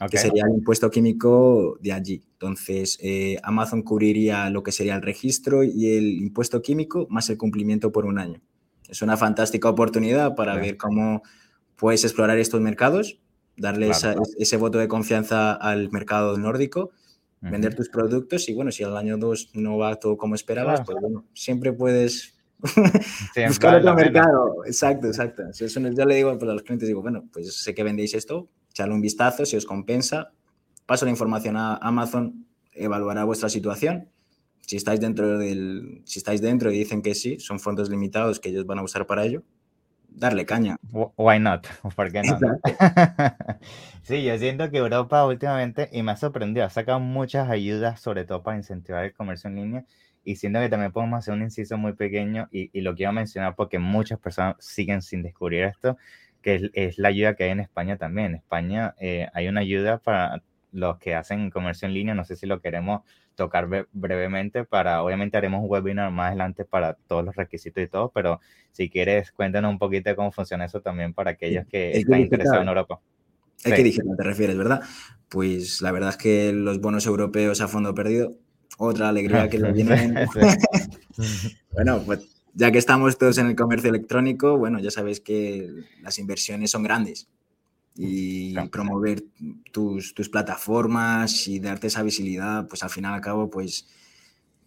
que 0.10 0.18
sería 0.18 0.46
el 0.46 0.56
impuesto 0.56 0.90
químico 0.90 1.78
de 1.82 1.92
allí. 1.92 2.24
Entonces 2.32 2.98
eh, 3.02 3.38
Amazon 3.44 3.82
cubriría 3.82 4.50
lo 4.50 4.64
que 4.64 4.72
sería 4.72 4.96
el 4.96 5.02
registro 5.02 5.64
y 5.64 5.98
el 5.98 6.22
impuesto 6.22 6.62
químico 6.62 7.06
más 7.10 7.30
el 7.30 7.38
cumplimiento 7.38 7.92
por 7.92 8.06
un 8.06 8.18
año. 8.18 8.42
Es 8.88 9.02
una 9.02 9.18
fantástica 9.18 9.70
oportunidad 9.70 10.36
para 10.36 10.56
ver 10.56 10.78
cómo 10.78 11.22
puedes 11.76 12.04
explorar 12.04 12.38
estos 12.38 12.62
mercados 12.62 13.21
darle 13.58 13.92
ese 14.38 14.58
voto 14.58 14.78
de 14.78 14.88
confianza 14.88 15.54
al 15.54 15.92
mercado 15.92 16.38
nórdico, 16.38 16.92
vender 17.42 17.76
tus 17.76 17.90
productos 17.90 18.48
y 18.50 18.54
bueno, 18.54 18.72
si 18.72 18.84
al 18.84 18.96
año 18.96 19.18
2 19.18 19.52
no 19.56 19.78
va 19.78 19.96
todo 19.96 20.18
como 20.18 20.36
esperabas, 20.36 20.82
pues 20.86 20.98
bueno, 21.02 21.26
siempre 21.34 21.74
puedes 21.74 22.36
buscar 23.48 23.80
otro 23.80 23.96
mercado. 23.96 24.66
Exacto, 24.66 25.08
exacto. 25.08 25.44
Eso, 25.50 25.80
yo 25.80 26.06
le 26.06 26.16
digo 26.16 26.38
pues, 26.38 26.50
a 26.50 26.54
los 26.54 26.64
clientes, 26.64 26.88
digo, 26.88 27.02
bueno, 27.02 27.28
pues 27.34 27.64
sé 27.64 27.74
que 27.74 27.84
vendéis 27.84 28.14
esto, 28.14 28.50
echarle 28.70 28.94
un 28.94 29.02
vistazo, 29.02 29.46
si 29.46 29.58
os 29.58 29.66
compensa, 29.66 30.32
paso 30.86 31.06
la 31.06 31.12
información 31.12 31.58
a 31.58 31.76
Amazon, 31.78 32.46
evaluará 32.74 33.24
vuestra 33.24 33.50
situación. 33.50 34.10
Si 34.62 34.78
estáis 34.78 35.00
dentro 35.00 35.38
del, 35.38 36.02
si 36.06 36.20
estáis 36.20 36.42
dentro 36.42 36.72
y 36.72 36.78
dicen 36.78 37.02
que 37.02 37.16
sí, 37.16 37.40
son 37.40 37.60
fondos 37.60 37.90
limitados 37.90 38.40
que 38.40 38.50
ellos 38.50 38.66
van 38.66 38.80
a 38.80 38.84
usar 38.84 39.08
para 39.08 39.26
ello, 39.26 39.44
darle 40.12 40.46
caña. 40.46 40.78
Why 40.92 41.40
not? 41.40 41.66
¿Por 41.96 42.12
qué 42.12 42.22
no? 42.22 42.38
sí, 44.04 44.24
yo 44.24 44.38
siento 44.38 44.70
que 44.70 44.78
Europa 44.78 45.26
últimamente, 45.26 45.90
y 45.92 46.04
me 46.04 46.12
ha 46.12 46.18
sorprendido, 46.18 46.66
ha 46.66 46.70
sacado 46.70 47.00
muchas 47.00 47.50
ayudas, 47.50 48.00
sobre 48.00 48.26
todo 48.26 48.44
para 48.44 48.58
incentivar 48.58 49.06
el 49.06 49.14
comercio 49.14 49.50
en 49.50 49.56
línea, 49.56 49.86
y 50.24 50.36
siento 50.36 50.60
que 50.60 50.70
también 50.70 50.92
podemos 50.92 51.18
hacer 51.20 51.34
un 51.34 51.42
inciso 51.42 51.78
muy 51.78 51.94
pequeño, 51.94 52.48
y, 52.52 52.82
lo 52.82 52.96
quiero 52.96 53.14
mencionar 53.14 53.56
porque 53.56 53.80
muchas 53.80 54.20
personas 54.20 54.56
siguen 54.60 55.02
sin 55.02 55.24
descubrir 55.24 55.64
esto, 55.64 55.98
que 56.42 56.70
es, 56.74 56.98
la 56.98 57.10
ayuda 57.10 57.36
que 57.36 57.46
hay 57.46 57.52
en 57.52 57.60
España 57.60 57.98
también. 57.98 58.28
En 58.28 58.36
España 58.36 58.96
eh, 59.00 59.28
hay 59.34 59.48
una 59.48 59.62
ayuda 59.62 60.00
para 60.00 60.44
los 60.72 60.98
que 60.98 61.16
hacen 61.16 61.50
comercio 61.50 61.88
en 61.88 61.94
línea, 61.94 62.16
no 62.16 62.26
sé 62.26 62.36
si 62.36 62.46
lo 62.46 62.62
queremos 62.62 63.02
tocar 63.36 63.68
brevemente 63.92 64.66
para, 64.66 65.04
obviamente 65.04 65.38
haremos 65.38 65.64
un 65.64 65.70
webinar 65.70 66.12
más 66.12 66.28
adelante 66.28 66.66
para 66.66 66.94
todos 66.94 67.24
los 67.24 67.36
requisitos 67.36 67.84
y 67.84 67.88
todo, 67.88 68.12
pero 68.14 68.40
si 68.72 68.90
quieres 68.90 69.32
cuéntanos 69.32 69.72
un 69.72 69.80
poquito 69.80 70.10
de 70.10 70.16
cómo 70.16 70.32
funciona 70.32 70.66
eso 70.66 70.82
también 70.82 71.14
para 71.14 71.32
aquellos 71.32 71.66
que 71.68 71.92
están 71.92 72.22
interesados 72.22 72.62
en 72.62 72.68
Europa. 72.68 73.00
Es 73.64 73.74
que 73.74 73.84
dije, 73.84 74.02
no 74.04 74.16
te 74.16 74.24
refieres, 74.24 74.58
¿verdad? 74.58 74.82
Pues 75.30 75.82
la 75.82 75.92
verdad 75.92 76.10
es 76.10 76.18
que 76.18 76.52
los 76.52 76.82
bonos 76.82 77.06
europeos 77.06 77.62
a 77.62 77.68
fondo 77.68 77.94
perdido, 77.94 78.34
otra 78.78 79.10
alegría 79.10 79.50
que 79.50 79.60
lo 79.60 79.72
viene. 79.72 80.26
bueno, 81.72 82.02
pues 82.06 82.28
ya 82.54 82.72
que 82.72 82.80
estamos 82.80 83.18
todos 83.18 83.38
en 83.38 83.48
el 83.48 83.56
comercio 83.56 83.90
electrónico, 83.90 84.58
bueno, 84.58 84.80
ya 84.80 84.92
sabéis 84.92 85.20
que 85.20 85.70
las 86.02 86.18
inversiones 86.20 86.72
son 86.72 86.84
grandes 86.84 87.28
y 87.96 88.56
promover 88.70 89.24
tus, 89.72 90.14
tus, 90.14 90.30
plataformas 90.30 91.48
y 91.48 91.60
darte 91.60 91.88
esa 91.88 92.04
visibilidad, 92.04 92.68
pues 92.68 92.84
al 92.84 92.90
final 92.90 93.14
al 93.14 93.22
cabo, 93.22 93.50
pues 93.50 93.88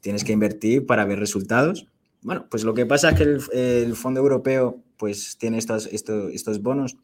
tienes 0.01 0.25
que 0.25 0.33
invertir 0.33 0.87
para 0.87 1.05
ver 1.05 1.19
resultados. 1.19 1.89
Bueno, 2.21 2.47
pues 2.51 2.65
lo 2.65 2.75
que 2.75 2.87
pasa 2.87 3.11
es 3.11 3.17
que 3.17 3.83
el, 3.83 3.97
Fondo 3.97 4.21
Europeo 4.21 4.83
pues 4.97 5.37
tiene 5.39 5.59
estos, 5.59 5.87
estos, 5.87 6.33
estos 6.33 6.63
bonos 6.63 6.97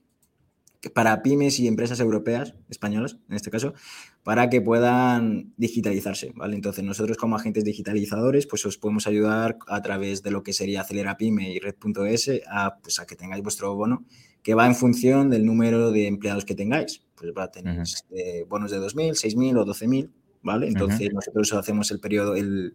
para 0.94 1.22
pymes 1.22 1.60
y 1.60 1.68
empresas 1.68 2.00
europeas, 2.00 2.54
españolas 2.70 3.18
en 3.28 3.36
este 3.36 3.50
caso, 3.50 3.74
para 4.22 4.48
que 4.48 4.62
puedan 4.62 5.52
digitalizarse, 5.58 6.32
¿vale? 6.34 6.54
Entonces 6.54 6.84
nosotros 6.84 7.18
como 7.18 7.36
agentes 7.36 7.64
digitalizadores 7.64 8.46
pues 8.46 8.64
os 8.64 8.78
podemos 8.78 9.06
ayudar 9.06 9.58
a 9.66 9.82
través 9.82 10.22
de 10.22 10.30
lo 10.30 10.42
que 10.42 10.54
sería 10.54 10.80
Acelera 10.80 11.18
Pyme 11.18 11.52
y 11.52 11.58
Red.es 11.58 12.30
a, 12.48 12.78
pues, 12.78 12.98
a 12.98 13.06
que 13.06 13.16
tengáis 13.16 13.42
vuestro 13.42 13.74
bono 13.74 14.06
que 14.42 14.54
va 14.54 14.66
en 14.66 14.74
función 14.74 15.30
del 15.30 15.44
número 15.44 15.90
de 15.90 16.06
empleados 16.06 16.44
que 16.44 16.54
tengáis. 16.54 17.02
Pues 17.14 17.32
va 17.36 17.44
a 17.44 17.50
tener 17.50 17.82
eh, 18.10 18.46
bonos 18.48 18.70
de 18.70 18.78
2.000, 18.78 19.10
6.000 19.10 19.58
o 19.58 19.66
12.000, 19.66 20.10
¿vale? 20.42 20.68
Entonces 20.68 21.12
nosotros 21.12 21.52
hacemos 21.52 21.90
el 21.90 22.00
periodo, 22.00 22.34
el, 22.34 22.74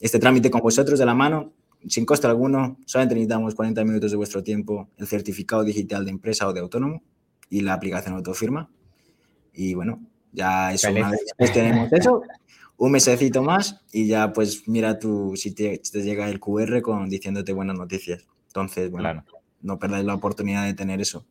este 0.00 0.18
trámite 0.18 0.50
con 0.50 0.60
vosotros 0.60 0.98
de 0.98 1.06
la 1.06 1.14
mano 1.14 1.52
sin 1.88 2.06
coste 2.06 2.26
alguno, 2.26 2.78
solamente 2.86 3.14
necesitamos 3.14 3.54
40 3.54 3.84
minutos 3.84 4.10
de 4.10 4.16
vuestro 4.16 4.42
tiempo, 4.42 4.88
el 4.98 5.06
certificado 5.06 5.64
digital 5.64 6.04
de 6.04 6.10
empresa 6.10 6.46
o 6.46 6.52
de 6.52 6.60
autónomo 6.60 7.02
y 7.50 7.60
la 7.60 7.74
aplicación 7.74 8.14
autofirma. 8.14 8.70
Y 9.52 9.74
bueno, 9.74 10.00
ya 10.32 10.72
eso, 10.72 10.90
una 10.90 11.10
vez 11.10 11.52
tenemos 11.52 11.92
eso, 11.92 12.22
un 12.76 12.92
mesecito 12.92 13.42
más 13.42 13.80
y 13.92 14.06
ya 14.06 14.32
pues 14.32 14.66
mira 14.68 14.98
tú 14.98 15.34
si 15.36 15.52
te, 15.52 15.80
llega 15.92 16.28
el 16.28 16.40
QR 16.40 16.80
con 16.82 17.08
diciéndote 17.08 17.52
buenas 17.52 17.76
noticias. 17.76 18.26
Entonces, 18.48 18.90
bueno, 18.90 19.24
no 19.62 19.78
perdáis 19.78 20.04
la 20.04 20.14
oportunidad 20.14 20.64
de 20.64 20.74
tener 20.74 21.00
eso. 21.00 21.24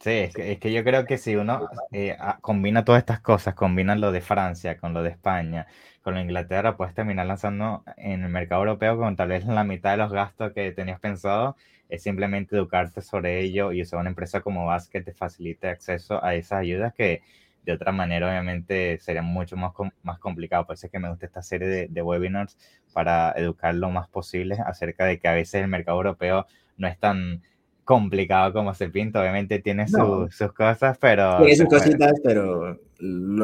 Sí, 0.00 0.10
es 0.10 0.58
que, 0.60 0.72
yo 0.72 0.84
creo 0.84 1.06
que 1.06 1.18
si 1.18 1.34
uno 1.34 1.68
eh, 1.90 2.16
combina 2.40 2.84
todas 2.84 3.00
estas 3.00 3.20
cosas, 3.20 3.54
combina 3.54 3.96
lo 3.96 4.12
de 4.12 4.20
Francia 4.20 4.78
con 4.78 4.94
lo 4.94 5.02
de 5.02 5.10
España, 5.10 5.66
con 6.02 6.14
lo 6.14 6.18
de 6.18 6.24
Inglaterra, 6.24 6.76
puedes 6.76 6.94
terminar 6.94 7.26
lanzando 7.26 7.82
en 7.96 8.22
el 8.22 8.28
mercado 8.28 8.60
europeo 8.60 8.96
con 8.96 9.16
tal 9.16 9.28
vez 9.28 9.44
la 9.44 9.64
mitad 9.64 9.92
de 9.92 9.96
los 9.96 10.12
gastos 10.12 10.52
que 10.52 10.70
tenías 10.70 11.00
pensado 11.00 11.56
es 11.88 12.02
simplemente 12.02 12.54
educarte 12.54 13.00
sobre 13.02 13.40
ello 13.40 13.72
y 13.72 13.82
usar 13.82 13.98
una 14.00 14.10
empresa 14.10 14.40
como 14.40 14.66
VAS 14.66 14.88
que 14.88 15.00
te 15.00 15.14
facilite 15.14 15.68
acceso 15.68 16.22
a 16.22 16.34
esas 16.34 16.60
ayudas 16.60 16.94
que 16.94 17.22
de 17.64 17.72
otra 17.72 17.92
manera 17.92 18.28
obviamente 18.28 18.98
sería 18.98 19.22
mucho 19.22 19.56
más, 19.56 19.72
más 20.02 20.18
complicado. 20.18 20.66
Por 20.66 20.74
eso 20.74 20.86
es 20.86 20.92
que 20.92 20.98
me 20.98 21.10
gusta 21.10 21.26
esta 21.26 21.42
serie 21.42 21.88
de, 21.88 22.02
webinars 22.02 22.56
para 22.92 23.32
educar 23.32 23.74
lo 23.74 23.90
más 23.90 24.08
posible 24.08 24.56
acerca 24.64 25.04
de 25.04 25.18
que 25.18 25.28
a 25.28 25.34
veces 25.34 25.62
el 25.62 25.68
mercado 25.68 25.98
europeo 25.98 26.46
no 26.78 26.88
es 26.88 26.98
tan 26.98 27.42
complicado 27.88 28.52
como 28.52 28.74
se 28.74 28.90
pinta. 28.90 29.18
Obviamente 29.18 29.60
tiene 29.60 29.88
sus 29.88 30.52
cosas, 30.52 30.98
pero... 31.00 31.38
Tiene 31.38 31.56
sus 31.56 31.68
cositas, 31.68 32.12
pero 32.22 32.78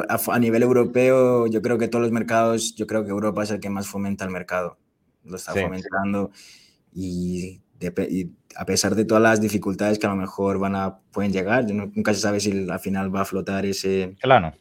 a, 0.07 0.38
nivel 0.38 0.62
europeo 0.62 1.46
yo 1.46 1.62
creo 1.62 1.78
que 1.78 1.88
todos 1.88 2.02
los 2.02 2.12
mercados, 2.12 2.74
yo 2.74 2.87
creo 2.87 3.04
que 3.04 3.11
Europa 3.11 3.42
es 3.42 3.50
el 3.52 3.61
que 3.61 3.70
más 3.70 3.88
fomenta 3.88 4.26
el 4.26 4.30
mercado. 4.30 4.76
Lo 5.24 5.37
está 5.37 5.54
fomentando 5.54 6.30
y 6.92 7.62
y 7.80 8.30
a 8.57 8.64
pesar 8.64 8.94
de 8.94 9.04
todas 9.04 9.22
las 9.22 9.40
dificultades 9.40 9.98
que 9.98 10.07
a 10.07 10.11
lo 10.11 10.16
mejor 10.16 10.59
van 10.59 10.74
a, 10.74 10.98
pueden 11.11 11.33
llegar, 11.33 11.64
nunca 11.70 12.14
se 12.14 12.20
sabe 12.20 12.40
si 12.40 12.68
al 12.68 12.80
final 12.80 13.14
va 13.14 13.22
a 13.22 13.24
flotar 13.24 13.66
ese, 13.66 14.16
claro. 14.20 14.54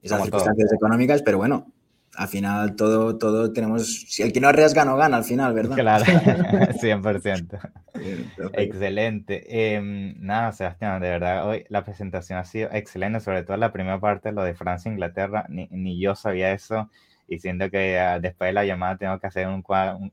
esas 0.00 0.22
circunstancias 0.22 0.72
económicas, 0.72 1.22
pero 1.22 1.38
bueno, 1.38 1.72
al 2.16 2.28
final 2.28 2.76
todo, 2.76 3.16
todo 3.18 3.52
tenemos, 3.52 3.86
si 3.86 4.22
el 4.22 4.32
que 4.32 4.40
no 4.40 4.48
arriesga 4.48 4.84
no 4.84 4.96
gana 4.96 5.16
al 5.18 5.24
final, 5.24 5.52
¿verdad? 5.54 5.76
Claro, 5.76 6.04
100%. 6.80 7.58
excelente. 8.52 9.74
Em, 9.74 10.14
nada, 10.18 10.52
Sebastián, 10.52 11.00
de 11.00 11.08
verdad, 11.08 11.48
hoy 11.48 11.64
la 11.68 11.84
presentación 11.84 12.38
ha 12.38 12.44
sido 12.44 12.68
excelente, 12.72 13.20
sobre 13.20 13.42
todo 13.42 13.56
la 13.56 13.72
primera 13.72 14.00
parte, 14.00 14.32
lo 14.32 14.42
de 14.42 14.54
Francia 14.54 14.88
e 14.88 14.92
Inglaterra, 14.92 15.46
ni, 15.48 15.68
ni 15.70 16.00
yo 16.00 16.14
sabía 16.14 16.52
eso 16.52 16.88
y 17.26 17.38
siento 17.38 17.70
que 17.70 17.98
ah, 17.98 18.20
después 18.20 18.48
de 18.48 18.52
la 18.52 18.64
llamada 18.64 18.98
tengo 18.98 19.18
que 19.18 19.26
hacer 19.26 19.48
un, 19.48 19.64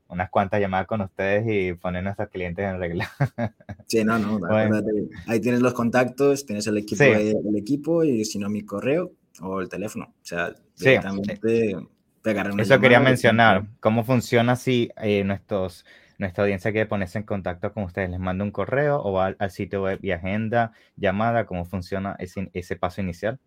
unas 0.08 0.30
cuantas 0.30 0.60
llamadas 0.60 0.86
con 0.86 1.02
ustedes 1.02 1.44
y 1.46 1.74
poner 1.74 2.00
a 2.00 2.04
nuestros 2.04 2.28
clientes 2.30 2.64
en 2.64 2.78
regla. 2.78 3.10
Sí, 3.86 4.02
no, 4.04 4.18
no, 4.18 4.38
ahí 5.26 5.40
tienes 5.40 5.60
los 5.60 5.74
contactos, 5.74 6.46
tienes 6.46 6.66
el 6.66 6.78
equipo, 6.78 7.04
el 7.04 7.56
equipo 7.58 8.04
y 8.04 8.24
si 8.24 8.38
no 8.38 8.48
mi 8.48 8.62
correo 8.62 9.12
o 9.40 9.60
el 9.60 9.68
teléfono. 9.68 10.06
O 10.06 10.24
sea, 10.24 10.54
directamente 10.78 11.76
pegar 12.22 12.50
Eso 12.58 12.80
quería 12.80 13.00
mencionar, 13.00 13.66
cómo 13.80 14.04
funciona 14.04 14.56
si 14.56 14.90
eh, 14.96 15.24
nuestros 15.24 15.84
nuestra 16.18 16.44
audiencia 16.44 16.70
quiere 16.70 16.86
ponerse 16.86 17.18
en 17.18 17.24
contacto 17.24 17.72
con 17.72 17.82
ustedes, 17.82 18.08
les 18.08 18.20
manda 18.20 18.44
un 18.44 18.52
correo 18.52 19.00
o 19.00 19.20
al, 19.20 19.34
al 19.40 19.50
sitio 19.50 19.82
web 19.82 19.98
y 20.02 20.12
agenda, 20.12 20.70
llamada, 20.94 21.46
cómo 21.46 21.64
funciona 21.64 22.14
ese, 22.20 22.48
ese 22.52 22.76
paso 22.76 23.00
inicial. 23.00 23.40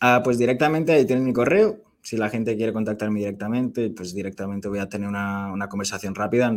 Ah, 0.00 0.20
pues 0.22 0.36
directamente 0.36 0.92
ahí 0.92 1.06
tienes 1.06 1.24
mi 1.24 1.32
correo, 1.32 1.78
si 2.02 2.16
la 2.16 2.28
gente 2.28 2.56
quiere 2.56 2.72
contactarme 2.72 3.20
directamente, 3.20 3.90
pues 3.90 4.14
directamente 4.14 4.68
voy 4.68 4.78
a 4.78 4.88
tener 4.88 5.08
una, 5.08 5.52
una 5.52 5.68
conversación 5.68 6.14
rápida, 6.14 6.50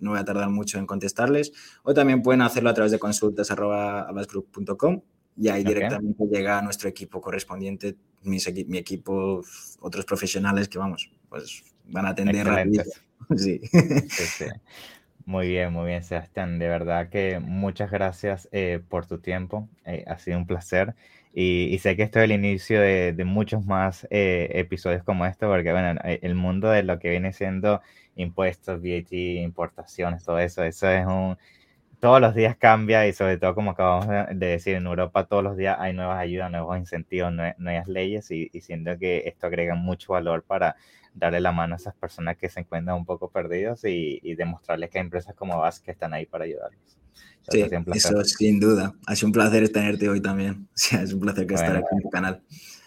no 0.00 0.10
voy 0.10 0.18
a 0.18 0.24
tardar 0.24 0.50
mucho 0.50 0.78
en 0.78 0.86
contestarles. 0.86 1.52
O 1.82 1.94
también 1.94 2.22
pueden 2.22 2.42
hacerlo 2.42 2.70
a 2.70 2.74
través 2.74 2.92
de 2.92 2.98
consultas.abasgroup.com 2.98 5.02
y 5.40 5.48
ahí 5.48 5.64
directamente 5.64 6.24
llega 6.30 6.58
a 6.58 6.62
nuestro 6.62 6.88
equipo 6.88 7.20
correspondiente, 7.20 7.96
mi, 8.22 8.38
mi, 8.66 8.78
equipo, 8.78 9.42
otros 9.80 10.04
profesionales 10.04 10.68
que 10.68 10.78
vamos, 10.78 11.10
pues 11.28 11.64
van 11.86 12.06
a 12.06 12.10
atender 12.10 12.46
rápido. 12.46 12.84
Sí. 13.36 13.60
Muy 15.24 15.46
bien, 15.46 15.72
muy 15.72 15.86
bien, 15.86 16.02
Sebastián. 16.02 16.58
De 16.58 16.66
verdad 16.66 17.10
que 17.10 17.38
muchas 17.38 17.92
gracias 17.92 18.48
eh, 18.50 18.80
por 18.88 19.06
tu 19.06 19.18
tiempo. 19.18 19.68
Eh, 19.84 20.02
ha 20.08 20.18
sido 20.18 20.38
un 20.38 20.46
placer. 20.46 20.96
Y, 21.32 21.78
sé 21.78 21.94
que 21.96 22.02
esto 22.02 22.18
es 22.18 22.24
el 22.24 22.32
inicio 22.32 22.80
de, 22.80 23.14
muchos 23.24 23.64
más 23.64 24.06
eh, 24.10 24.48
episodios 24.54 25.04
como 25.04 25.26
este, 25.26 25.46
porque 25.46 25.70
bueno, 25.70 26.00
eh, 26.04 26.18
el 26.22 26.34
mundo 26.34 26.70
de 26.70 26.82
lo 26.82 26.98
que 26.98 27.10
viene 27.10 27.32
siendo 27.32 27.80
impuestos, 28.16 28.82
VAT, 28.82 29.12
importaciones, 29.12 30.24
todo 30.24 30.38
eso, 30.38 30.64
eso 30.64 30.90
es 30.90 31.06
un... 31.06 31.38
Todos 32.00 32.20
los 32.20 32.34
días 32.34 32.56
cambia 32.56 33.06
y 33.06 33.12
sobre 33.12 33.36
todo 33.36 33.54
como 33.54 33.72
acabamos 33.72 34.08
de 34.08 34.46
decir, 34.46 34.74
en 34.74 34.86
Europa 34.86 35.26
todos 35.26 35.44
los 35.44 35.56
días 35.56 35.76
hay 35.78 35.92
nuevas 35.92 36.18
ayudas, 36.18 36.50
nuevos 36.50 36.78
incentivos, 36.78 37.30
nuevas 37.58 37.88
leyes 37.88 38.30
y, 38.30 38.48
y 38.52 38.60
siento 38.62 38.98
que 38.98 39.24
esto 39.26 39.46
agrega 39.46 39.74
mucho 39.74 40.14
valor 40.14 40.42
para 40.42 40.76
darle 41.14 41.40
la 41.40 41.52
mano 41.52 41.74
a 41.74 41.76
esas 41.76 41.94
personas 41.94 42.36
que 42.36 42.48
se 42.48 42.60
encuentran 42.60 42.96
un 42.96 43.04
poco 43.04 43.30
perdidos 43.30 43.84
y, 43.84 44.18
y 44.22 44.34
demostrarles 44.34 44.90
que 44.90 44.98
hay 44.98 45.04
empresas 45.04 45.34
como 45.34 45.58
VAS 45.58 45.80
que 45.80 45.90
están 45.90 46.14
ahí 46.14 46.26
para 46.26 46.44
ayudarlos. 46.44 46.80
Sí, 47.48 47.64
eso 47.92 48.24
sin 48.24 48.60
duda. 48.60 48.94
Ha 49.06 49.16
sido 49.16 49.28
un 49.28 49.32
placer 49.32 49.68
tenerte 49.70 50.08
hoy 50.08 50.20
también. 50.20 50.68
es 50.92 51.12
un 51.12 51.20
placer 51.20 51.46
que 51.46 51.54
estar 51.54 51.76
aquí 51.76 51.86
en 51.92 52.02
tu 52.02 52.10
canal. 52.10 52.42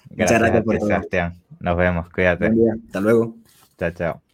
Muchas 0.10 0.40
gracias, 0.40 0.64
por 0.64 0.80
Sebastián. 0.80 1.42
Nos 1.60 1.78
vemos, 1.78 2.10
cuídate. 2.10 2.48
Hasta 2.86 3.02
luego. 3.02 3.36
Chao, 3.78 3.92
chao. 3.92 4.33